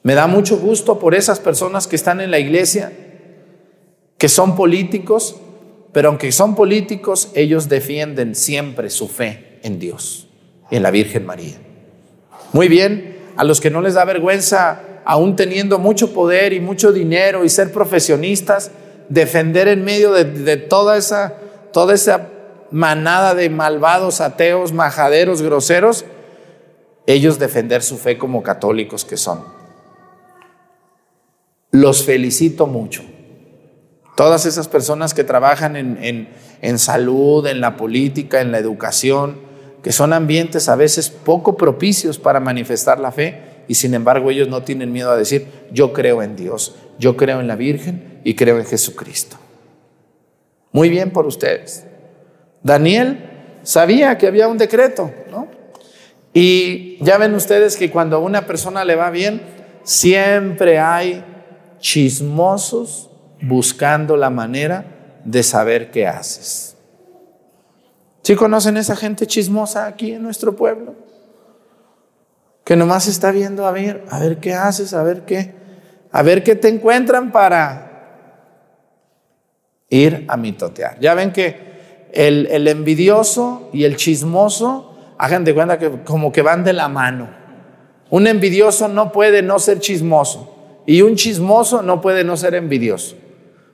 Me 0.03 0.12
da 0.12 0.27
mucho 0.27 0.59
gusto 0.59 0.99
por 0.99 1.14
esas 1.14 1.40
personas 1.40 1.87
que 1.87 1.96
están 1.96 2.20
en 2.20 2.31
la 2.31 2.38
iglesia, 2.38 2.92
que 4.18 4.29
son 4.29 4.57
políticos, 4.57 5.37
pero 5.92 6.09
aunque 6.09 6.33
son 6.33 6.55
políticos, 6.55 7.31
ellos 7.35 7.68
defienden 7.68 8.35
siempre 8.35 8.90
su 8.90 9.09
fe 9.09 9.59
en 9.62 9.79
Dios 9.79 10.29
en 10.70 10.83
la 10.83 10.90
Virgen 10.90 11.26
María. 11.26 11.57
Muy 12.53 12.68
bien, 12.68 13.18
a 13.37 13.44
los 13.44 13.61
que 13.61 13.70
no 13.70 13.81
les 13.81 13.94
da 13.94 14.05
vergüenza, 14.05 14.81
aún 15.05 15.37
teniendo 15.37 15.79
mucho 15.79 16.12
poder 16.12 16.53
y 16.53 16.61
mucho 16.61 16.92
dinero 16.92 17.44
y 17.44 17.48
ser 17.48 17.72
profesionistas, 17.72 18.70
defender 19.09 19.68
en 19.68 19.85
medio 19.85 20.12
de, 20.12 20.57
toda, 20.57 20.96
esa, 20.96 21.35
toda 21.72 21.94
esa 21.94 22.29
manada 22.70 23.35
de 23.35 23.50
malvados, 23.50 24.20
ateos, 24.20 24.72
majaderos, 24.72 25.42
groseros, 25.42 26.05
ellos 27.07 27.38
defender 27.38 27.83
su 27.83 27.98
fe 27.98 28.18
como 28.18 28.42
católicos 28.42 29.05
que 29.05 29.16
son. 29.16 29.42
Los 31.72 32.05
felicito 32.05 32.66
mucho. 32.66 33.03
Todas 34.20 34.44
esas 34.44 34.68
personas 34.68 35.14
que 35.14 35.24
trabajan 35.24 35.76
en, 35.76 36.28
en 36.61 36.78
salud, 36.78 37.46
en 37.46 37.62
la 37.62 37.78
política, 37.78 38.42
en 38.42 38.52
la 38.52 38.59
educación, 38.59 39.38
que 39.83 39.92
son 39.92 40.12
ambientes 40.12 40.68
a 40.68 40.76
veces 40.76 41.09
poco 41.09 41.56
propicios 41.56 42.18
para 42.18 42.38
manifestar 42.38 43.00
la 43.00 43.12
fe, 43.12 43.40
y 43.66 43.76
sin 43.76 43.94
embargo 43.94 44.30
ellos 44.30 44.46
no 44.46 44.62
tienen 44.62 44.92
miedo 44.92 45.11
a 45.11 45.16
decir, 45.16 45.46
yo 45.72 45.94
creo 45.94 46.22
en 46.22 46.37
Dios, 46.37 46.74
yo 46.98 47.16
creo 47.16 47.40
en 47.40 47.48
la 47.48 47.56
Virgen 47.56 48.20
y 48.22 48.35
creo 48.35 48.59
en 48.59 48.66
Jesucristo. 48.66 49.38
Muy 50.70 50.90
bien 50.90 51.12
por 51.12 51.24
ustedes. 51.24 51.87
Daniel 52.62 53.59
sabía 53.62 54.18
que 54.18 54.26
había 54.26 54.48
un 54.48 54.59
decreto, 54.59 55.11
¿no? 55.30 55.48
Y 56.35 57.02
ya 57.02 57.16
ven 57.16 57.35
ustedes 57.35 57.74
que 57.74 57.90
cuando 57.90 58.16
a 58.16 58.20
una 58.20 58.46
persona 58.46 58.85
le 58.85 58.96
va 58.96 59.09
bien, 59.09 59.40
siempre 59.83 60.78
hay 60.78 61.24
chismosos 61.78 63.10
buscando 63.42 64.16
la 64.16 64.31
manera 64.31 64.85
de 65.24 65.42
saber 65.42 65.90
qué 65.90 66.07
haces. 66.07 66.76
¿Sí 68.22 68.35
conocen 68.37 68.76
esa 68.76 68.96
gente 68.96 69.26
chismosa 69.26 69.87
aquí 69.87 70.12
en 70.12 70.22
nuestro 70.22 70.55
pueblo? 70.55 70.94
Que 72.64 72.76
nomás 72.76 73.07
está 73.07 73.31
viendo 73.31 73.66
a 73.66 73.72
ver, 73.72 74.05
a 74.11 74.20
ver 74.20 74.38
qué 74.38 74.55
haces, 74.55 74.92
a 74.94 75.03
ver 75.03 75.24
qué, 75.24 75.55
a 76.12 76.22
ver 76.22 76.42
qué 76.42 76.55
te 76.55 76.68
encuentran 76.68 77.33
para 77.33 77.90
ir 79.88 80.26
a 80.29 80.37
mitotear. 80.37 81.00
Ya 81.00 81.14
ven 81.14 81.33
que 81.33 82.09
el, 82.12 82.46
el 82.46 82.68
envidioso 82.68 83.70
y 83.72 83.85
el 83.85 83.96
chismoso, 83.96 84.96
hagan 85.18 85.44
de 85.44 85.55
cuenta 85.55 85.79
que 85.79 85.90
como 86.05 86.33
que 86.33 86.42
van 86.42 86.64
de 86.64 86.72
la 86.72 86.88
mano. 86.88 87.29
Un 88.11 88.26
envidioso 88.26 88.88
no 88.88 89.12
puede 89.12 89.42
no 89.42 89.59
ser 89.59 89.81
chismoso 89.81 90.83
y 90.87 91.03
un 91.03 91.14
chismoso 91.14 91.83
no 91.83 92.00
puede 92.00 92.24
no 92.24 92.37
ser 92.37 92.55
envidioso. 92.55 93.16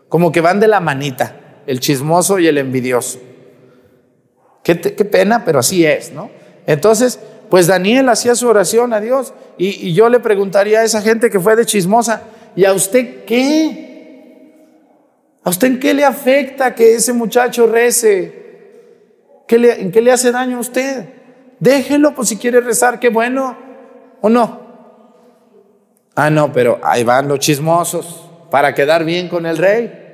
Como 0.09 0.33
que 0.33 0.41
van 0.41 0.61
de 0.61 0.69
la 0.69 0.81
manita, 0.81 1.63
el 1.67 1.81
chismoso 1.81 2.39
y 2.39 2.47
el 2.47 2.59
envidioso. 2.59 3.19
Qué, 4.63 4.75
pena, 4.75 5.45
pero 5.45 5.61
así 5.61 5.85
es, 5.87 6.13
¿no? 6.13 6.31
Entonces, 6.67 7.21
pues 7.49 7.69
Daniel 7.69 8.09
hacía 8.09 8.35
su 8.35 8.49
oración 8.49 8.93
a 8.93 9.01
Dios 9.01 9.33
y, 9.59 9.93
yo 9.95 10.09
le 10.09 10.19
preguntaría 10.19 10.81
a 10.81 10.85
esa 10.85 11.03
gente 11.03 11.31
que 11.31 11.39
fue 11.39 11.55
de 11.55 11.65
chismosa, 11.65 12.23
¿y 12.57 12.65
a 12.65 12.73
usted 12.73 13.25
qué? 13.25 13.85
¿A 15.45 15.51
usted 15.51 15.69
en 15.69 15.79
qué 15.79 15.95
le 15.95 16.05
afecta 16.05 16.75
que 16.75 16.97
ese 16.97 17.13
muchacho 17.13 17.69
rece? 17.69 18.47
¿Qué 19.47 19.59
le, 19.59 19.81
¿En 19.81 19.93
qué 19.93 20.01
le 20.01 20.11
hace 20.11 20.33
daño 20.33 20.57
a 20.57 20.61
usted? 20.61 21.05
Déjelo, 21.61 22.15
pues 22.15 22.29
si 22.29 22.37
quiere 22.37 22.61
rezar, 22.61 22.99
qué 22.99 23.09
bueno. 23.09 23.57
¿O 24.21 24.29
no? 24.29 24.67
Ah, 26.17 26.31
no, 26.31 26.53
pero 26.53 26.81
ahí 26.83 27.05
van 27.05 27.29
los 27.29 27.39
chismosos 27.39 28.26
para 28.51 28.75
quedar 28.75 29.05
bien 29.05 29.29
con 29.29 29.47
el 29.47 29.59
rey. 29.59 30.07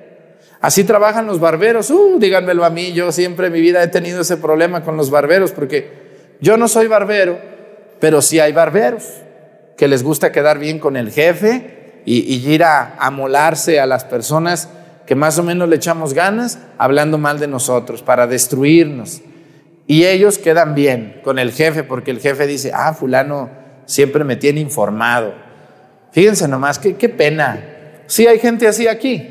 Así 0.61 0.85
trabajan 0.85 1.27
los 1.27 1.40
barberos. 1.40 1.90
Uh, 1.90 2.18
díganmelo 2.18 2.64
a 2.64 2.71
mí, 2.71 2.92
yo 2.92 3.11
siempre 3.11 3.49
en 3.49 3.53
mi 3.53 3.61
vida 3.61 3.83
he 3.83 3.88
tenido 3.88 4.21
ese 4.21 4.37
problema 4.37 4.83
con 4.83 4.97
los 4.97 5.11
barberos 5.11 5.51
porque 5.53 6.37
yo 6.40 6.57
no 6.57 6.68
soy 6.68 6.87
barbero, 6.87 7.38
pero 8.01 8.23
sí 8.23 8.38
hay 8.40 8.53
barberos 8.53 9.05
que 9.77 9.88
les 9.88 10.03
gusta 10.03 10.33
quedar 10.33 10.59
bien 10.59 10.79
con 10.79 10.97
el 10.97 11.11
jefe 11.11 12.03
y, 12.05 12.35
ir 12.49 12.64
a 12.64 12.95
amolarse 12.99 13.81
a 13.81 13.87
las 13.87 14.05
personas 14.05 14.68
que 15.07 15.14
más 15.14 15.38
o 15.38 15.42
menos 15.42 15.68
le 15.68 15.77
echamos 15.77 16.14
ganas 16.14 16.59
hablando 16.79 17.18
mal 17.18 17.38
de 17.38 17.49
nosotros 17.49 18.03
para 18.03 18.27
destruirnos. 18.27 19.21
Y 19.87 20.05
ellos 20.05 20.38
quedan 20.38 20.75
bien 20.75 21.21
con 21.25 21.38
el 21.38 21.53
jefe 21.53 21.83
porque 21.83 22.12
el 22.12 22.21
jefe 22.21 22.47
dice, 22.47 22.71
ah, 22.75 22.95
fulano 22.95 23.51
siempre 23.85 24.25
me 24.25 24.37
tiene 24.37 24.61
informado. 24.61 25.35
Fíjense 26.12 26.47
nomás, 26.47 26.79
qué, 26.79 26.95
qué 26.95 27.09
pena. 27.09 27.72
Sí 28.07 28.27
hay 28.27 28.38
gente 28.38 28.67
así 28.67 28.88
aquí, 28.88 29.27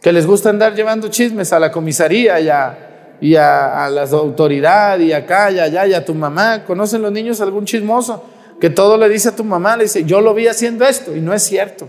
que 0.00 0.12
les 0.12 0.26
gusta 0.26 0.50
andar 0.50 0.74
llevando 0.74 1.08
chismes 1.08 1.52
a 1.52 1.58
la 1.58 1.72
comisaría 1.72 2.38
y 2.40 2.48
a, 2.48 3.84
a, 3.84 3.90
la 3.90 4.02
autoridad 4.02 4.98
y 4.98 5.12
acá 5.12 5.50
y 5.50 5.58
allá 5.58 5.86
y 5.86 5.94
a 5.94 6.04
tu 6.04 6.14
mamá. 6.14 6.64
¿Conocen 6.64 7.02
los 7.02 7.12
niños 7.12 7.40
algún 7.40 7.64
chismoso? 7.64 8.24
Que 8.60 8.70
todo 8.70 8.96
le 8.96 9.08
dice 9.08 9.30
a 9.30 9.36
tu 9.36 9.44
mamá, 9.44 9.76
le 9.76 9.84
dice, 9.84 10.04
yo 10.04 10.20
lo 10.20 10.34
vi 10.34 10.46
haciendo 10.46 10.86
esto 10.86 11.16
y 11.16 11.20
no 11.20 11.32
es 11.32 11.42
cierto. 11.42 11.88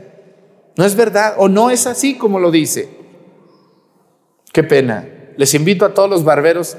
No 0.78 0.86
es 0.86 0.96
verdad 0.96 1.36
o 1.38 1.48
no 1.48 1.70
es 1.70 1.88
así 1.88 2.18
como 2.18 2.40
lo 2.40 2.52
dice. 2.52 2.90
Qué 4.52 4.64
pena. 4.64 5.08
Les 5.38 5.54
invito 5.54 5.86
a 5.86 5.94
todos 5.94 6.10
los 6.10 6.24
barberos 6.24 6.78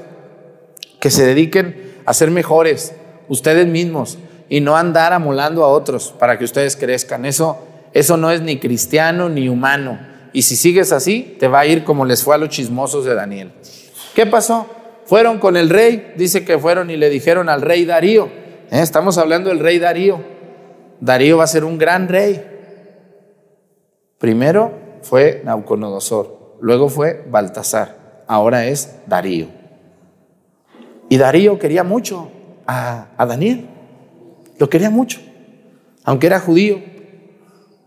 que 0.99 1.11
se 1.11 1.25
dediquen 1.25 1.95
a 2.05 2.13
ser 2.13 2.31
mejores, 2.31 2.93
ustedes 3.27 3.67
mismos, 3.67 4.17
y 4.49 4.61
no 4.61 4.77
andar 4.77 5.13
amolando 5.13 5.63
a 5.63 5.67
otros 5.67 6.13
para 6.17 6.39
que 6.39 6.45
ustedes 6.45 6.75
crezcan. 6.75 7.25
Eso, 7.25 7.59
eso 7.93 8.17
no 8.17 8.31
es 8.31 8.41
ni 8.41 8.59
cristiano 8.59 9.29
ni 9.29 9.49
humano. 9.49 9.99
Y 10.33 10.43
si 10.43 10.55
sigues 10.55 10.91
así, 10.91 11.35
te 11.39 11.47
va 11.47 11.61
a 11.61 11.65
ir 11.65 11.83
como 11.83 12.05
les 12.05 12.23
fue 12.23 12.35
a 12.35 12.37
los 12.37 12.49
chismosos 12.49 13.05
de 13.05 13.15
Daniel. 13.15 13.51
¿Qué 14.13 14.25
pasó? 14.25 14.67
Fueron 15.05 15.39
con 15.39 15.55
el 15.57 15.69
rey, 15.69 16.13
dice 16.17 16.43
que 16.43 16.59
fueron 16.59 16.89
y 16.89 16.97
le 16.97 17.09
dijeron 17.09 17.49
al 17.49 17.61
rey 17.61 17.85
Darío. 17.85 18.25
¿eh? 18.25 18.81
Estamos 18.81 19.17
hablando 19.17 19.49
del 19.49 19.59
rey 19.59 19.79
Darío. 19.79 20.21
Darío 20.99 21.37
va 21.37 21.45
a 21.45 21.47
ser 21.47 21.63
un 21.63 21.77
gran 21.77 22.07
rey. 22.07 22.45
Primero 24.17 24.73
fue 25.03 25.41
Nauconosor, 25.45 26.57
luego 26.59 26.89
fue 26.89 27.23
Baltasar, 27.29 28.23
ahora 28.27 28.65
es 28.65 28.97
Darío. 29.05 29.47
Y 31.07 31.17
Darío 31.17 31.57
quería 31.59 31.83
mucho 31.83 32.31
a 32.65 33.25
Daniel. 33.27 33.69
Lo 34.57 34.69
quería 34.69 34.89
mucho, 34.89 35.19
aunque 36.03 36.27
era 36.27 36.39
judío, 36.39 36.81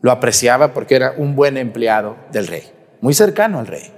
lo 0.03 0.11
apreciaba 0.11 0.73
porque 0.73 0.97
era 0.97 1.15
un 1.17 1.37
buen 1.37 1.57
empleado 1.57 2.17
del 2.33 2.47
rey, 2.47 2.65
muy 3.01 3.15
cercano 3.15 3.59
al 3.59 3.67
rey. 3.67 3.93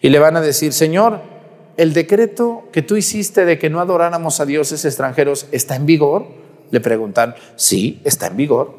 Y 0.00 0.08
le 0.08 0.18
van 0.18 0.36
a 0.36 0.40
decir, 0.40 0.72
Señor, 0.72 1.20
¿el 1.76 1.92
decreto 1.92 2.68
que 2.72 2.82
tú 2.82 2.96
hiciste 2.96 3.44
de 3.44 3.58
que 3.58 3.70
no 3.70 3.80
adoráramos 3.80 4.40
a 4.40 4.46
dioses 4.46 4.84
extranjeros 4.84 5.46
está 5.52 5.76
en 5.76 5.86
vigor? 5.86 6.26
Le 6.70 6.80
preguntan, 6.80 7.34
sí, 7.56 8.00
está 8.04 8.28
en 8.28 8.36
vigor. 8.36 8.78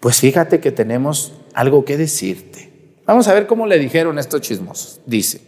Pues 0.00 0.20
fíjate 0.20 0.60
que 0.60 0.70
tenemos 0.70 1.34
algo 1.54 1.84
que 1.84 1.96
decirte. 1.96 2.68
Vamos 3.04 3.26
a 3.28 3.34
ver 3.34 3.46
cómo 3.46 3.66
le 3.66 3.78
dijeron 3.78 4.18
estos 4.18 4.42
chismosos. 4.42 5.00
Dice, 5.06 5.40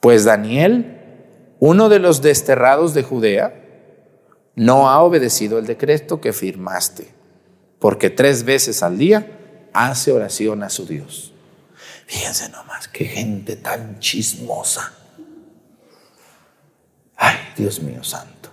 pues 0.00 0.24
Daniel, 0.24 0.98
uno 1.58 1.88
de 1.88 1.98
los 1.98 2.22
desterrados 2.22 2.94
de 2.94 3.02
Judea, 3.02 3.62
no 4.54 4.88
ha 4.88 5.02
obedecido 5.02 5.58
el 5.58 5.66
decreto 5.66 6.20
que 6.20 6.32
firmaste, 6.32 7.08
porque 7.82 8.10
tres 8.10 8.44
veces 8.44 8.80
al 8.84 8.96
día 8.96 9.26
hace 9.72 10.12
oración 10.12 10.62
a 10.62 10.70
su 10.70 10.86
Dios. 10.86 11.32
Fíjense 12.06 12.48
nomás, 12.48 12.86
qué 12.86 13.06
gente 13.06 13.56
tan 13.56 13.98
chismosa. 13.98 14.92
Ay, 17.16 17.36
Dios 17.56 17.82
mío 17.82 18.04
santo. 18.04 18.50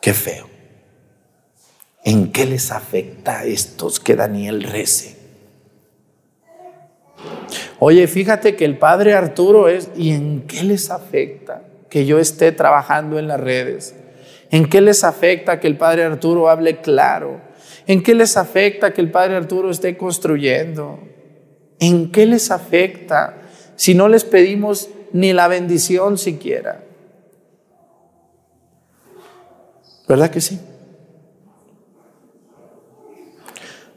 Qué 0.00 0.12
feo. 0.12 0.50
¿En 2.02 2.32
qué 2.32 2.44
les 2.44 2.72
afecta 2.72 3.38
a 3.38 3.44
estos 3.44 4.00
que 4.00 4.16
Daniel 4.16 4.64
rece? 4.64 5.16
Oye, 7.78 8.08
fíjate 8.08 8.56
que 8.56 8.64
el 8.64 8.78
padre 8.78 9.14
Arturo 9.14 9.68
es, 9.68 9.90
¿y 9.96 10.10
en 10.10 10.42
qué 10.48 10.64
les 10.64 10.90
afecta? 10.90 11.62
que 11.88 12.04
yo 12.04 12.18
esté 12.18 12.52
trabajando 12.52 13.18
en 13.18 13.28
las 13.28 13.40
redes? 13.40 13.94
¿En 14.50 14.68
qué 14.68 14.80
les 14.80 15.04
afecta 15.04 15.60
que 15.60 15.66
el 15.66 15.76
Padre 15.76 16.04
Arturo 16.04 16.48
hable 16.48 16.80
claro? 16.80 17.40
¿En 17.86 18.02
qué 18.02 18.14
les 18.14 18.36
afecta 18.36 18.92
que 18.92 19.00
el 19.00 19.10
Padre 19.10 19.36
Arturo 19.36 19.70
esté 19.70 19.96
construyendo? 19.96 21.00
¿En 21.78 22.10
qué 22.10 22.26
les 22.26 22.50
afecta 22.50 23.42
si 23.76 23.94
no 23.94 24.08
les 24.08 24.24
pedimos 24.24 24.88
ni 25.12 25.32
la 25.32 25.48
bendición 25.48 26.18
siquiera? 26.18 26.82
¿Verdad 30.08 30.30
que 30.30 30.40
sí? 30.40 30.58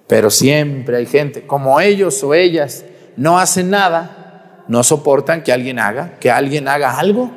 Pero 0.07 0.29
siempre 0.29 0.97
hay 0.97 1.05
gente, 1.05 1.47
como 1.47 1.79
ellos 1.79 2.21
o 2.23 2.33
ellas 2.33 2.83
no 3.15 3.39
hacen 3.39 3.69
nada, 3.69 4.65
no 4.67 4.83
soportan 4.83 5.41
que 5.41 5.53
alguien 5.53 5.79
haga, 5.79 6.17
que 6.19 6.29
alguien 6.29 6.67
haga 6.67 6.99
algo. 6.99 7.31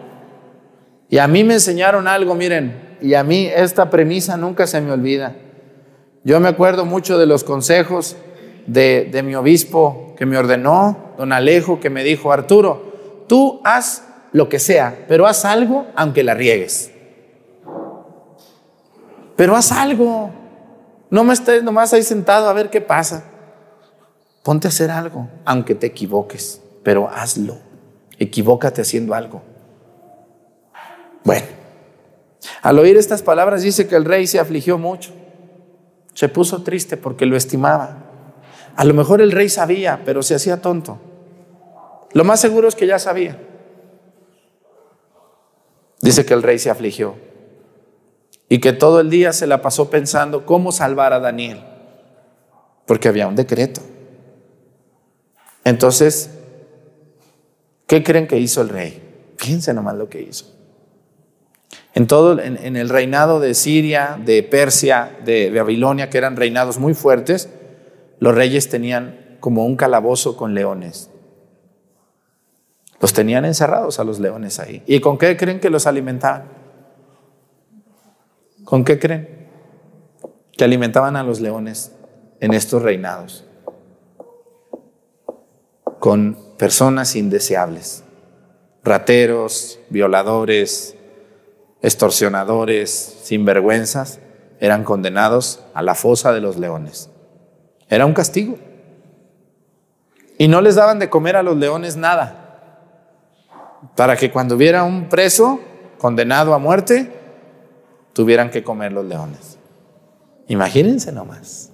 Y 1.08 1.18
a 1.18 1.28
mí 1.28 1.44
me 1.44 1.54
enseñaron 1.54 2.08
algo, 2.08 2.34
miren, 2.34 2.93
y 3.04 3.12
a 3.16 3.22
mí 3.22 3.50
esta 3.54 3.90
premisa 3.90 4.38
nunca 4.38 4.66
se 4.66 4.80
me 4.80 4.90
olvida. 4.90 5.36
Yo 6.24 6.40
me 6.40 6.48
acuerdo 6.48 6.86
mucho 6.86 7.18
de 7.18 7.26
los 7.26 7.44
consejos 7.44 8.16
de, 8.66 9.20
mi 9.22 9.34
obispo 9.34 10.14
que 10.16 10.24
me 10.24 10.38
ordenó, 10.38 11.12
don 11.18 11.34
Alejo, 11.34 11.80
que 11.80 11.90
me 11.90 12.02
dijo, 12.02 12.32
Arturo, 12.32 13.24
tú 13.28 13.60
haz 13.62 14.04
lo 14.32 14.48
que 14.48 14.58
sea, 14.58 15.04
pero 15.06 15.26
haz 15.26 15.44
algo 15.44 15.86
aunque 15.96 16.24
la 16.24 16.32
riegues. 16.32 16.92
Pero 19.36 19.54
haz 19.54 19.70
algo. 19.70 20.30
No 21.10 21.24
me 21.24 21.34
estés 21.34 21.62
nomás 21.62 21.92
ahí 21.92 22.02
sentado 22.02 22.48
a 22.48 22.54
ver 22.54 22.70
qué 22.70 22.80
pasa. 22.80 23.22
Ponte 24.42 24.66
a 24.66 24.70
hacer 24.70 24.90
algo, 24.90 25.28
aunque 25.44 25.74
te 25.74 25.88
equivoques, 25.88 26.62
pero 26.82 27.10
hazlo. 27.10 27.58
Equivócate 28.18 28.80
haciendo 28.80 29.12
algo. 29.12 29.42
Bueno, 31.22 31.63
al 32.62 32.78
oír 32.78 32.96
estas 32.96 33.22
palabras 33.22 33.62
dice 33.62 33.86
que 33.86 33.96
el 33.96 34.04
rey 34.04 34.26
se 34.26 34.38
afligió 34.38 34.78
mucho, 34.78 35.12
se 36.14 36.28
puso 36.28 36.62
triste 36.62 36.96
porque 36.96 37.26
lo 37.26 37.36
estimaba. 37.36 37.98
A 38.76 38.84
lo 38.84 38.94
mejor 38.94 39.20
el 39.20 39.32
rey 39.32 39.48
sabía, 39.48 40.02
pero 40.04 40.22
se 40.22 40.34
hacía 40.34 40.60
tonto. 40.60 40.98
Lo 42.12 42.24
más 42.24 42.40
seguro 42.40 42.68
es 42.68 42.74
que 42.74 42.86
ya 42.86 42.98
sabía. 42.98 43.40
Dice 46.00 46.24
que 46.24 46.34
el 46.34 46.42
rey 46.42 46.58
se 46.58 46.70
afligió 46.70 47.16
y 48.48 48.60
que 48.60 48.72
todo 48.72 49.00
el 49.00 49.10
día 49.10 49.32
se 49.32 49.46
la 49.46 49.62
pasó 49.62 49.90
pensando 49.90 50.44
cómo 50.44 50.70
salvar 50.70 51.12
a 51.12 51.20
Daniel, 51.20 51.64
porque 52.86 53.08
había 53.08 53.26
un 53.26 53.36
decreto. 53.36 53.80
Entonces, 55.64 56.30
¿qué 57.86 58.04
creen 58.04 58.26
que 58.26 58.38
hizo 58.38 58.60
el 58.60 58.68
rey? 58.68 59.32
Fíjense 59.38 59.72
nomás 59.72 59.96
lo 59.96 60.08
que 60.08 60.20
hizo. 60.20 60.53
En 61.94 62.08
todo, 62.08 62.40
en, 62.40 62.76
el 62.76 62.88
reinado 62.88 63.38
de 63.38 63.54
Siria, 63.54 64.18
de 64.22 64.42
Persia, 64.42 65.16
de, 65.24 65.50
de 65.50 65.60
Babilonia, 65.60 66.10
que 66.10 66.18
eran 66.18 66.34
reinados 66.34 66.78
muy 66.78 66.92
fuertes, 66.92 67.48
los 68.18 68.34
reyes 68.34 68.68
tenían 68.68 69.36
como 69.38 69.64
un 69.64 69.76
calabozo 69.76 70.36
con 70.36 70.54
leones. 70.54 71.10
Los 73.00 73.12
tenían 73.12 73.44
encerrados 73.44 74.00
a 74.00 74.04
los 74.04 74.18
leones 74.18 74.58
ahí. 74.58 74.82
¿Y 74.86 75.00
con 75.00 75.18
qué 75.18 75.36
creen 75.36 75.60
que 75.60 75.70
los 75.70 75.86
alimentaban? 75.86 76.44
¿Con 78.64 78.84
qué 78.84 78.98
creen? 78.98 79.28
Que 80.56 80.64
alimentaban 80.64 81.14
a 81.16 81.22
los 81.22 81.40
leones 81.40 81.92
en 82.40 82.54
estos 82.54 82.82
reinados. 82.82 83.44
Con 85.98 86.38
personas 86.56 87.14
indeseables, 87.14 88.04
rateros, 88.82 89.78
violadores, 89.90 90.96
extorsionadores, 91.84 92.90
sinvergüenzas, 93.24 94.18
eran 94.58 94.84
condenados 94.84 95.60
a 95.74 95.82
la 95.82 95.94
fosa 95.94 96.32
de 96.32 96.40
los 96.40 96.56
leones. 96.56 97.10
Era 97.90 98.06
un 98.06 98.14
castigo. 98.14 98.58
Y 100.38 100.48
no 100.48 100.62
les 100.62 100.76
daban 100.76 100.98
de 100.98 101.10
comer 101.10 101.36
a 101.36 101.42
los 101.42 101.58
leones 101.58 101.96
nada, 101.96 102.40
para 103.96 104.16
que 104.16 104.30
cuando 104.30 104.56
hubiera 104.56 104.82
un 104.82 105.10
preso 105.10 105.60
condenado 105.98 106.54
a 106.54 106.58
muerte, 106.58 107.12
tuvieran 108.14 108.50
que 108.50 108.64
comer 108.64 108.92
los 108.92 109.04
leones. 109.04 109.58
Imagínense 110.48 111.12
nomás. 111.12 111.70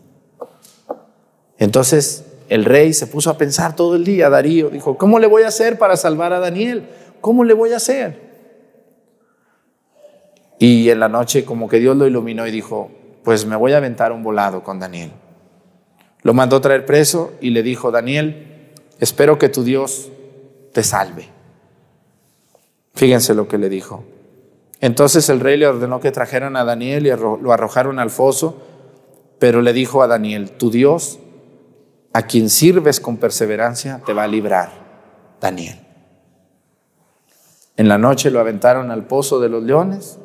Entonces 1.56 2.24
el 2.48 2.64
rey 2.64 2.94
se 2.94 3.06
puso 3.06 3.30
a 3.30 3.38
pensar 3.38 3.76
todo 3.76 3.94
el 3.94 4.04
día, 4.04 4.28
Darío, 4.28 4.70
dijo, 4.70 4.98
¿cómo 4.98 5.20
le 5.20 5.28
voy 5.28 5.44
a 5.44 5.48
hacer 5.48 5.78
para 5.78 5.96
salvar 5.96 6.32
a 6.32 6.40
Daniel? 6.40 6.88
¿Cómo 7.20 7.44
le 7.44 7.54
voy 7.54 7.72
a 7.72 7.76
hacer? 7.76 8.29
Y 10.60 10.90
en 10.90 11.00
la 11.00 11.08
noche 11.08 11.46
como 11.46 11.70
que 11.70 11.78
Dios 11.78 11.96
lo 11.96 12.06
iluminó 12.06 12.46
y 12.46 12.50
dijo, 12.50 12.90
pues 13.24 13.46
me 13.46 13.56
voy 13.56 13.72
a 13.72 13.78
aventar 13.78 14.12
un 14.12 14.22
volado 14.22 14.62
con 14.62 14.78
Daniel. 14.78 15.10
Lo 16.22 16.34
mandó 16.34 16.60
traer 16.60 16.84
preso 16.84 17.32
y 17.40 17.48
le 17.48 17.62
dijo, 17.62 17.90
Daniel, 17.90 18.74
espero 18.98 19.38
que 19.38 19.48
tu 19.48 19.64
Dios 19.64 20.10
te 20.74 20.82
salve. 20.82 21.28
Fíjense 22.92 23.34
lo 23.34 23.48
que 23.48 23.56
le 23.56 23.70
dijo. 23.70 24.04
Entonces 24.82 25.30
el 25.30 25.40
rey 25.40 25.56
le 25.56 25.66
ordenó 25.66 25.98
que 25.98 26.12
trajeran 26.12 26.56
a 26.56 26.64
Daniel 26.64 27.06
y 27.06 27.10
lo 27.10 27.52
arrojaron 27.52 27.98
al 27.98 28.10
foso, 28.10 28.60
pero 29.38 29.62
le 29.62 29.72
dijo 29.72 30.02
a 30.02 30.08
Daniel, 30.08 30.50
tu 30.50 30.70
Dios, 30.70 31.20
a 32.12 32.26
quien 32.26 32.50
sirves 32.50 33.00
con 33.00 33.16
perseverancia, 33.16 34.02
te 34.04 34.12
va 34.12 34.24
a 34.24 34.28
librar, 34.28 34.70
Daniel. 35.40 35.80
En 37.78 37.88
la 37.88 37.96
noche 37.96 38.30
lo 38.30 38.40
aventaron 38.40 38.90
al 38.90 39.06
pozo 39.06 39.40
de 39.40 39.48
los 39.48 39.62
leones 39.62 40.19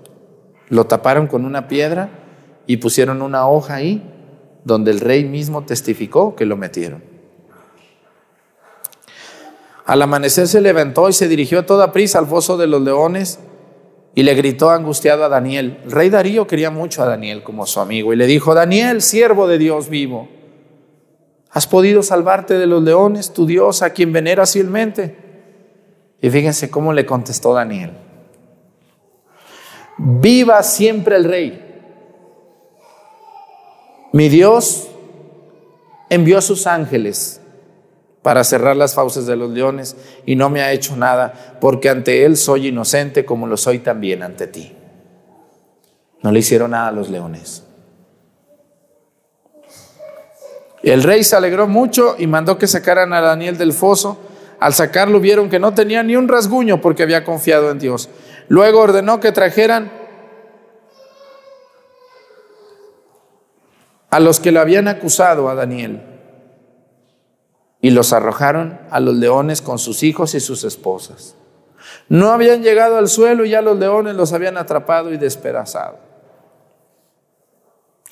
lo 0.69 0.85
taparon 0.85 1.27
con 1.27 1.45
una 1.45 1.67
piedra 1.67 2.09
y 2.67 2.77
pusieron 2.77 3.21
una 3.21 3.47
hoja 3.47 3.75
ahí 3.75 4.11
donde 4.63 4.91
el 4.91 4.99
rey 4.99 5.23
mismo 5.23 5.63
testificó 5.63 6.35
que 6.35 6.45
lo 6.45 6.57
metieron. 6.57 7.03
Al 9.85 10.01
amanecer 10.01 10.47
se 10.47 10.61
levantó 10.61 11.07
y 11.09 11.13
se 11.13 11.27
dirigió 11.27 11.59
a 11.59 11.65
toda 11.65 11.91
prisa 11.91 12.17
al 12.17 12.25
foso 12.25 12.57
de 12.57 12.65
los 12.65 12.81
leones 12.81 13.39
y 14.15 14.23
le 14.23 14.33
gritó 14.33 14.71
angustiado 14.71 15.23
a 15.23 15.29
Daniel. 15.29 15.79
El 15.85 15.91
rey 15.91 16.09
Darío 16.09 16.47
quería 16.47 16.71
mucho 16.71 17.03
a 17.03 17.05
Daniel 17.05 17.43
como 17.43 17.67
su 17.67 17.79
amigo 17.79 18.11
y 18.11 18.15
le 18.15 18.25
dijo, 18.25 18.55
Daniel, 18.55 19.03
siervo 19.03 19.47
de 19.47 19.59
Dios 19.59 19.89
vivo, 19.89 20.27
¿has 21.51 21.67
podido 21.67 22.01
salvarte 22.01 22.55
de 22.55 22.65
los 22.65 22.81
leones, 22.81 23.31
tu 23.33 23.45
Dios, 23.45 23.83
a 23.83 23.91
quien 23.91 24.11
veneras 24.11 24.53
fielmente? 24.53 25.17
Y 26.19 26.31
fíjense 26.31 26.71
cómo 26.71 26.91
le 26.91 27.05
contestó 27.05 27.53
Daniel. 27.53 27.91
Viva 29.97 30.61
siempre 30.63 31.15
el 31.15 31.23
rey. 31.23 31.61
Mi 34.11 34.29
Dios 34.29 34.87
envió 36.09 36.41
sus 36.41 36.67
ángeles 36.67 37.41
para 38.21 38.43
cerrar 38.43 38.75
las 38.75 38.95
fauces 38.95 39.25
de 39.25 39.35
los 39.35 39.51
leones 39.51 39.95
y 40.25 40.35
no 40.35 40.49
me 40.49 40.61
ha 40.61 40.71
hecho 40.71 40.95
nada, 40.95 41.57
porque 41.61 41.89
ante 41.89 42.25
Él 42.25 42.37
soy 42.37 42.67
inocente 42.67 43.25
como 43.25 43.45
lo 43.45 43.57
soy 43.57 43.79
también 43.79 44.23
ante 44.23 44.47
ti. 44.47 44.75
No 46.21 46.31
le 46.31 46.39
hicieron 46.39 46.71
nada 46.71 46.87
a 46.87 46.91
los 46.91 47.09
leones. 47.09 47.63
El 50.81 51.03
rey 51.03 51.23
se 51.23 51.35
alegró 51.35 51.67
mucho 51.67 52.15
y 52.17 52.27
mandó 52.27 52.57
que 52.57 52.67
sacaran 52.67 53.11
a 53.13 53.21
Daniel 53.21 53.57
del 53.57 53.73
foso. 53.73 54.17
Al 54.59 54.73
sacarlo 54.73 55.19
vieron 55.19 55.49
que 55.49 55.59
no 55.59 55.73
tenía 55.73 56.03
ni 56.03 56.15
un 56.15 56.27
rasguño 56.27 56.79
porque 56.79 57.03
había 57.03 57.23
confiado 57.23 57.69
en 57.69 57.79
Dios. 57.79 58.09
Luego 58.47 58.81
ordenó 58.81 59.19
que 59.19 59.31
trajeran 59.31 59.91
a 64.09 64.19
los 64.19 64.39
que 64.39 64.51
lo 64.51 64.61
habían 64.61 64.87
acusado 64.87 65.49
a 65.49 65.55
Daniel 65.55 66.01
y 67.81 67.89
los 67.89 68.13
arrojaron 68.13 68.79
a 68.89 68.99
los 68.99 69.15
leones 69.15 69.61
con 69.61 69.77
sus 69.77 70.03
hijos 70.03 70.35
y 70.35 70.39
sus 70.39 70.63
esposas. 70.63 71.35
No 72.07 72.31
habían 72.31 72.63
llegado 72.63 72.97
al 72.97 73.09
suelo 73.09 73.45
y 73.45 73.49
ya 73.49 73.61
los 73.61 73.77
leones 73.77 74.15
los 74.15 74.33
habían 74.33 74.57
atrapado 74.57 75.11
y 75.11 75.17
despedazado. 75.17 75.99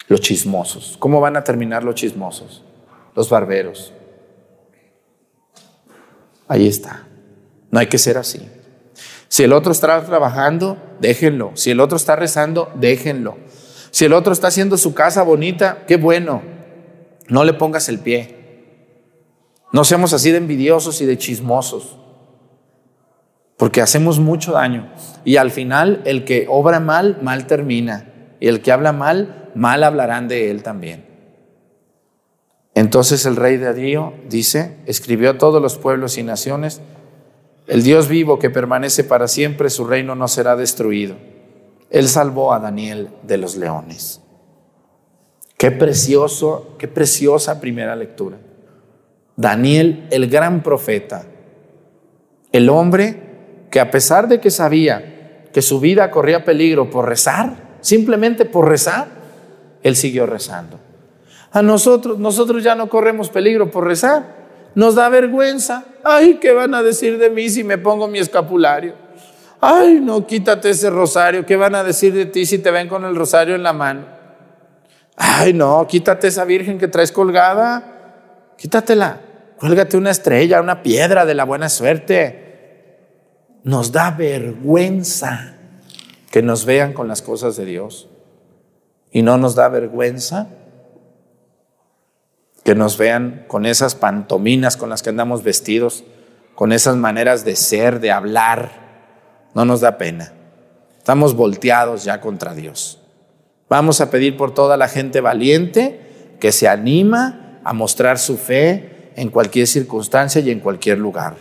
Los 0.08 0.22
chismosos. 0.22 0.98
¿Cómo 1.00 1.22
van 1.22 1.38
a 1.38 1.44
terminar 1.44 1.84
los 1.84 1.96
chismosos? 1.96 2.64
Los 3.16 3.30
barberos. 3.30 3.94
Ahí 6.48 6.68
está. 6.68 7.08
No 7.72 7.80
hay 7.80 7.88
que 7.88 7.98
ser 7.98 8.18
así. 8.18 8.48
Si 9.34 9.42
el 9.42 9.52
otro 9.52 9.72
está 9.72 10.00
trabajando, 10.06 10.78
déjenlo. 11.00 11.54
Si 11.56 11.72
el 11.72 11.80
otro 11.80 11.98
está 11.98 12.16
rezando, 12.16 12.72
déjenlo. 12.76 13.36
Si 13.90 14.06
el 14.06 14.14
otro 14.14 14.32
está 14.32 14.50
haciendo 14.50 14.78
su 14.78 14.94
casa 14.94 15.24
bonita, 15.24 15.86
qué 15.88 15.98
bueno. 15.98 16.44
No 17.30 17.44
le 17.44 17.56
pongas 17.56 17.90
el 17.90 17.98
pie. 17.98 18.36
No 19.72 19.86
seamos 19.86 20.14
así 20.14 20.30
de 20.30 20.38
envidiosos 20.38 21.02
y 21.02 21.08
de 21.08 21.18
chismosos. 21.18 21.98
Porque 23.58 23.82
hacemos 23.82 24.20
mucho 24.20 24.52
daño. 24.52 24.94
Y 25.26 25.38
al 25.38 25.50
final, 25.50 26.04
el 26.06 26.26
que 26.26 26.46
obra 26.48 26.80
mal, 26.80 27.18
mal 27.24 27.48
termina. 27.48 28.36
Y 28.40 28.50
el 28.50 28.62
que 28.62 28.72
habla 28.72 28.94
mal, 28.94 29.50
mal 29.56 29.84
hablarán 29.84 30.28
de 30.28 30.52
él 30.52 30.62
también. 30.62 31.08
Entonces 32.76 33.26
el 33.26 33.36
rey 33.36 33.58
de 33.58 33.70
Adío 33.70 34.14
dice, 34.30 34.78
escribió 34.86 35.32
a 35.32 35.38
todos 35.40 35.60
los 35.60 35.80
pueblos 35.80 36.20
y 36.20 36.24
naciones, 36.24 36.84
el 37.68 37.84
Dios 37.84 38.08
vivo 38.08 38.40
que 38.40 38.50
permanece 38.50 39.04
para 39.04 39.28
siempre, 39.28 39.70
su 39.70 39.86
reino 39.86 40.16
no 40.16 40.28
será 40.28 40.56
destruido. 40.56 41.16
Él 41.90 42.08
salvó 42.08 42.54
a 42.54 42.60
Daniel 42.60 43.10
de 43.24 43.38
los 43.38 43.56
leones. 43.56 44.22
Qué 45.58 45.72
precioso, 45.72 46.76
qué 46.78 46.88
preciosa 46.88 47.62
primera 47.62 47.96
lectura. 47.96 48.38
Daniel, 49.36 50.08
el 50.12 50.30
gran 50.30 50.62
profeta, 50.62 51.26
el 52.52 52.70
hombre 52.70 53.68
que 53.72 53.80
a 53.80 53.90
pesar 53.90 54.28
de 54.28 54.40
que 54.40 54.52
sabía 54.52 55.50
que 55.54 55.62
su 55.62 55.80
vida 55.80 56.12
corría 56.12 56.44
peligro 56.44 56.90
por 56.90 57.08
rezar, 57.08 57.78
simplemente 57.82 58.46
por 58.46 58.68
rezar, 58.68 59.08
él 59.84 59.96
siguió 59.96 60.26
rezando. 60.26 60.80
A 61.52 61.62
nosotros, 61.62 62.20
nosotros 62.20 62.64
ya 62.64 62.76
no 62.76 62.90
corremos 62.90 63.30
peligro 63.30 63.72
por 63.72 63.86
rezar. 63.86 64.43
Nos 64.76 64.96
da 64.96 65.10
vergüenza. 65.10 65.86
Ay, 66.04 66.36
¿qué 66.36 66.52
van 66.54 66.74
a 66.74 66.84
decir 66.84 67.18
de 67.18 67.30
mí 67.30 67.50
si 67.50 67.64
me 67.64 67.78
pongo 67.78 68.08
mi 68.08 68.20
escapulario? 68.20 68.96
Ay, 69.62 70.00
no, 70.02 70.26
quítate 70.26 70.72
ese 70.72 70.90
rosario. 70.90 71.46
¿Qué 71.46 71.56
van 71.56 71.76
a 71.76 71.84
decir 71.84 72.14
de 72.14 72.26
ti 72.26 72.46
si 72.46 72.60
te 72.60 72.72
ven 72.72 72.88
con 72.88 73.06
el 73.06 73.16
rosario 73.16 73.56
en 73.56 73.64
la 73.64 73.74
mano? 73.74 74.06
Ay, 75.16 75.54
no, 75.54 75.86
quítate 75.88 76.28
esa 76.28 76.44
virgen 76.44 76.78
que 76.78 76.88
traes 76.88 77.12
colgada. 77.12 78.54
Quítatela. 78.58 79.22
Cuélgate 79.58 79.96
una 79.96 80.12
estrella, 80.12 80.60
una 80.60 80.84
piedra 80.84 81.26
de 81.26 81.36
la 81.36 81.46
buena 81.46 81.70
suerte. 81.70 83.00
Nos 83.64 83.92
da 83.92 84.12
vergüenza 84.12 85.56
que 86.32 86.42
nos 86.42 86.66
vean 86.66 86.94
con 86.94 87.08
las 87.08 87.22
cosas 87.22 87.56
de 87.56 87.66
Dios. 87.66 88.10
Y 89.12 89.22
no 89.22 89.38
nos 89.38 89.56
da 89.56 89.70
vergüenza 89.70 90.50
que 92.64 92.76
nos 92.76 92.98
vean 92.98 93.44
con 93.48 93.66
esas 93.66 93.96
pantominas 93.96 94.78
con 94.78 94.90
las 94.90 95.04
que 95.04 95.10
andamos 95.10 95.44
vestidos, 95.44 96.04
con 96.56 96.72
esas 96.72 96.96
maneras 96.96 97.44
de 97.46 97.56
ser, 97.56 98.00
de 98.00 98.12
hablar. 98.12 98.84
No 99.54 99.66
nos 99.66 99.82
da 99.82 99.98
pena. 99.98 100.34
Estamos 100.98 101.36
volteados 101.36 102.04
ya 102.06 102.22
contra 102.22 102.54
Dios. 102.54 103.00
Vamos 103.70 104.02
a 104.02 104.10
pedir 104.10 104.38
por 104.38 104.54
toda 104.54 104.78
la 104.78 104.88
gente 104.88 105.20
valiente 105.20 106.36
que 106.40 106.52
se 106.52 106.68
anima 106.68 107.60
a 107.64 107.74
mostrar 107.74 108.18
su 108.18 108.38
fe 108.38 109.12
en 109.16 109.30
cualquier 109.30 109.68
circunstancia 109.68 110.42
y 110.42 110.52
en 110.52 110.60
cualquier 110.60 111.00
lugar. 111.00 111.36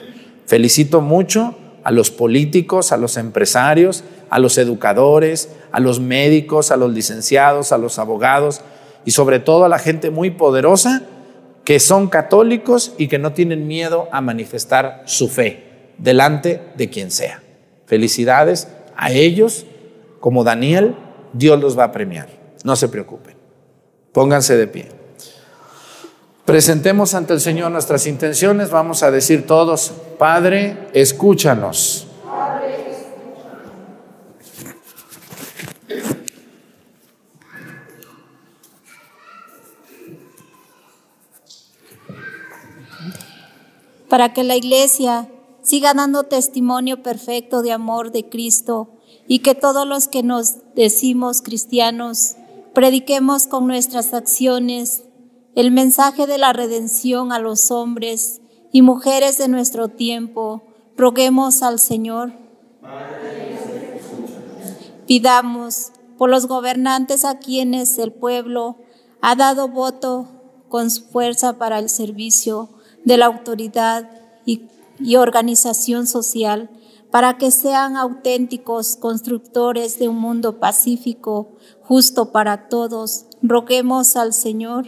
Felicito 0.47 1.01
mucho 1.01 1.57
a 1.85 1.91
los 1.91 2.11
políticos, 2.11 2.93
a 2.93 2.97
los 2.97 3.17
empresarios, 3.17 4.05
a 4.31 4.39
los 4.39 4.59
educadores, 4.59 5.51
a 5.73 5.81
los 5.81 6.01
médicos, 6.01 6.71
a 6.71 6.77
los 6.77 6.93
licenciados, 6.93 7.73
a 7.73 7.79
los 7.79 7.99
abogados 7.99 8.63
y 9.05 9.11
sobre 9.13 9.41
todo 9.41 9.65
a 9.65 9.69
la 9.69 9.79
gente 9.79 10.11
muy 10.11 10.31
poderosa 10.31 11.03
que 11.65 11.79
son 11.79 12.09
católicos 12.09 12.93
y 12.99 13.09
que 13.09 13.19
no 13.19 13.33
tienen 13.33 13.67
miedo 13.67 14.09
a 14.13 14.21
manifestar 14.21 15.03
su 15.07 15.29
fe 15.29 15.93
delante 15.99 16.61
de 16.77 16.91
quien 16.91 17.11
sea. 17.11 17.43
Felicidades 17.87 18.69
a 18.97 19.13
ellos 19.13 19.67
como 20.21 20.45
Daniel, 20.45 20.97
Dios 21.33 21.61
los 21.61 21.79
va 21.79 21.85
a 21.85 21.93
premiar. 21.93 22.29
No 22.65 22.77
se 22.77 22.89
preocupen. 22.89 23.37
Pónganse 24.13 24.57
de 24.57 24.67
pie. 24.67 24.89
Presentemos 26.45 27.15
ante 27.15 27.33
el 27.33 27.41
Señor 27.41 27.71
nuestras 27.71 28.07
intenciones. 28.07 28.71
Vamos 28.71 29.03
a 29.03 29.11
decir 29.11 29.47
todos, 29.47 29.93
Padre, 30.19 30.89
escúchanos. 30.93 32.02
Para 44.13 44.35
que 44.35 44.45
la 44.45 44.57
iglesia 44.57 45.31
siga 45.63 45.95
dando 45.95 46.25
testimonio 46.25 47.03
perfecto 47.03 47.63
de 47.63 47.73
amor 47.73 48.13
de 48.13 48.29
Cristo 48.29 48.91
y 49.27 49.39
que 49.39 49.55
todos 49.55 49.89
los 49.89 50.07
que 50.07 50.23
nos 50.23 50.57
decimos 50.75 51.41
cristianos 51.41 52.35
prediquemos 52.75 53.47
con 53.47 53.67
nuestras 53.67 54.13
acciones 54.13 55.05
el 55.55 55.71
mensaje 55.71 56.27
de 56.27 56.37
la 56.37 56.53
redención 56.53 57.33
a 57.33 57.39
los 57.39 57.71
hombres 57.71 58.43
y 58.71 58.83
mujeres 58.83 59.39
de 59.39 59.49
nuestro 59.49 59.89
tiempo. 59.89 60.63
Roguemos 60.95 61.63
al 61.63 61.81
Señor. 61.81 62.35
Pidamos 65.07 65.91
por 66.19 66.29
los 66.29 66.49
gobernantes 66.49 67.25
a 67.25 67.39
quienes 67.39 67.97
el 67.97 68.13
pueblo 68.13 68.77
ha 69.23 69.37
dado 69.37 69.69
voto 69.69 70.29
con 70.69 70.91
su 70.91 71.03
fuerza 71.05 71.55
para 71.55 71.79
el 71.79 71.89
servicio 71.89 72.69
de 73.05 73.17
la 73.17 73.27
autoridad 73.27 74.11
y, 74.45 74.69
organización 75.17 76.07
social 76.07 76.71
para 77.11 77.37
que 77.37 77.51
sean 77.51 77.97
auténticos 77.97 78.97
constructores 78.97 79.99
de 79.99 80.09
un 80.09 80.19
mundo 80.19 80.61
pacífico, 80.61 81.49
justo 81.83 82.31
para 82.31 82.69
todos. 82.69 83.27
Roguemos 83.43 84.17
al 84.17 84.33
Señor. 84.33 84.87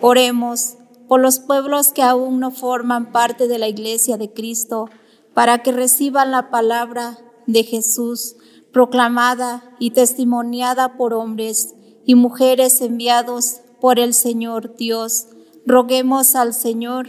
Oremos 0.00 0.76
por 1.08 1.20
los 1.20 1.40
pueblos 1.40 1.92
que 1.92 2.02
aún 2.02 2.38
no 2.38 2.50
forman 2.52 3.12
parte 3.12 3.48
de 3.48 3.58
la 3.58 3.68
iglesia 3.68 4.16
de 4.16 4.32
Cristo, 4.32 4.88
para 5.34 5.62
que 5.62 5.72
reciban 5.72 6.30
la 6.30 6.50
palabra 6.50 7.18
de 7.46 7.64
Jesús 7.64 8.36
proclamada 8.72 9.74
y 9.78 9.90
testimoniada 9.90 10.96
por 10.96 11.14
hombres 11.14 11.74
y 12.04 12.14
mujeres 12.14 12.80
enviados 12.80 13.60
por 13.80 13.98
el 13.98 14.14
Señor 14.14 14.76
Dios. 14.76 15.26
Roguemos 15.66 16.34
al 16.34 16.54
Señor 16.54 17.06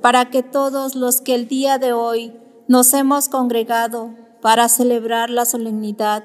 para 0.00 0.30
que 0.30 0.42
todos 0.42 0.94
los 0.94 1.20
que 1.20 1.34
el 1.34 1.48
día 1.48 1.78
de 1.78 1.92
hoy 1.92 2.32
nos 2.68 2.94
hemos 2.94 3.28
congregado 3.28 4.14
para 4.40 4.68
celebrar 4.68 5.30
la 5.30 5.44
solemnidad 5.44 6.24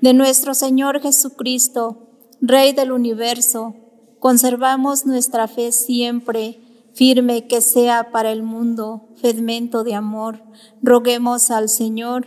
de 0.00 0.14
nuestro 0.14 0.54
Señor 0.54 1.00
Jesucristo, 1.00 2.08
Rey 2.40 2.72
del 2.72 2.90
universo, 2.90 3.76
conservamos 4.18 5.06
nuestra 5.06 5.46
fe 5.46 5.72
siempre 5.72 6.58
firme 6.94 7.46
que 7.46 7.60
sea 7.60 8.10
para 8.10 8.32
el 8.32 8.42
mundo 8.42 9.08
fermento 9.16 9.84
de 9.84 9.94
amor. 9.94 10.42
Roguemos 10.82 11.50
al 11.50 11.68
Señor. 11.68 12.26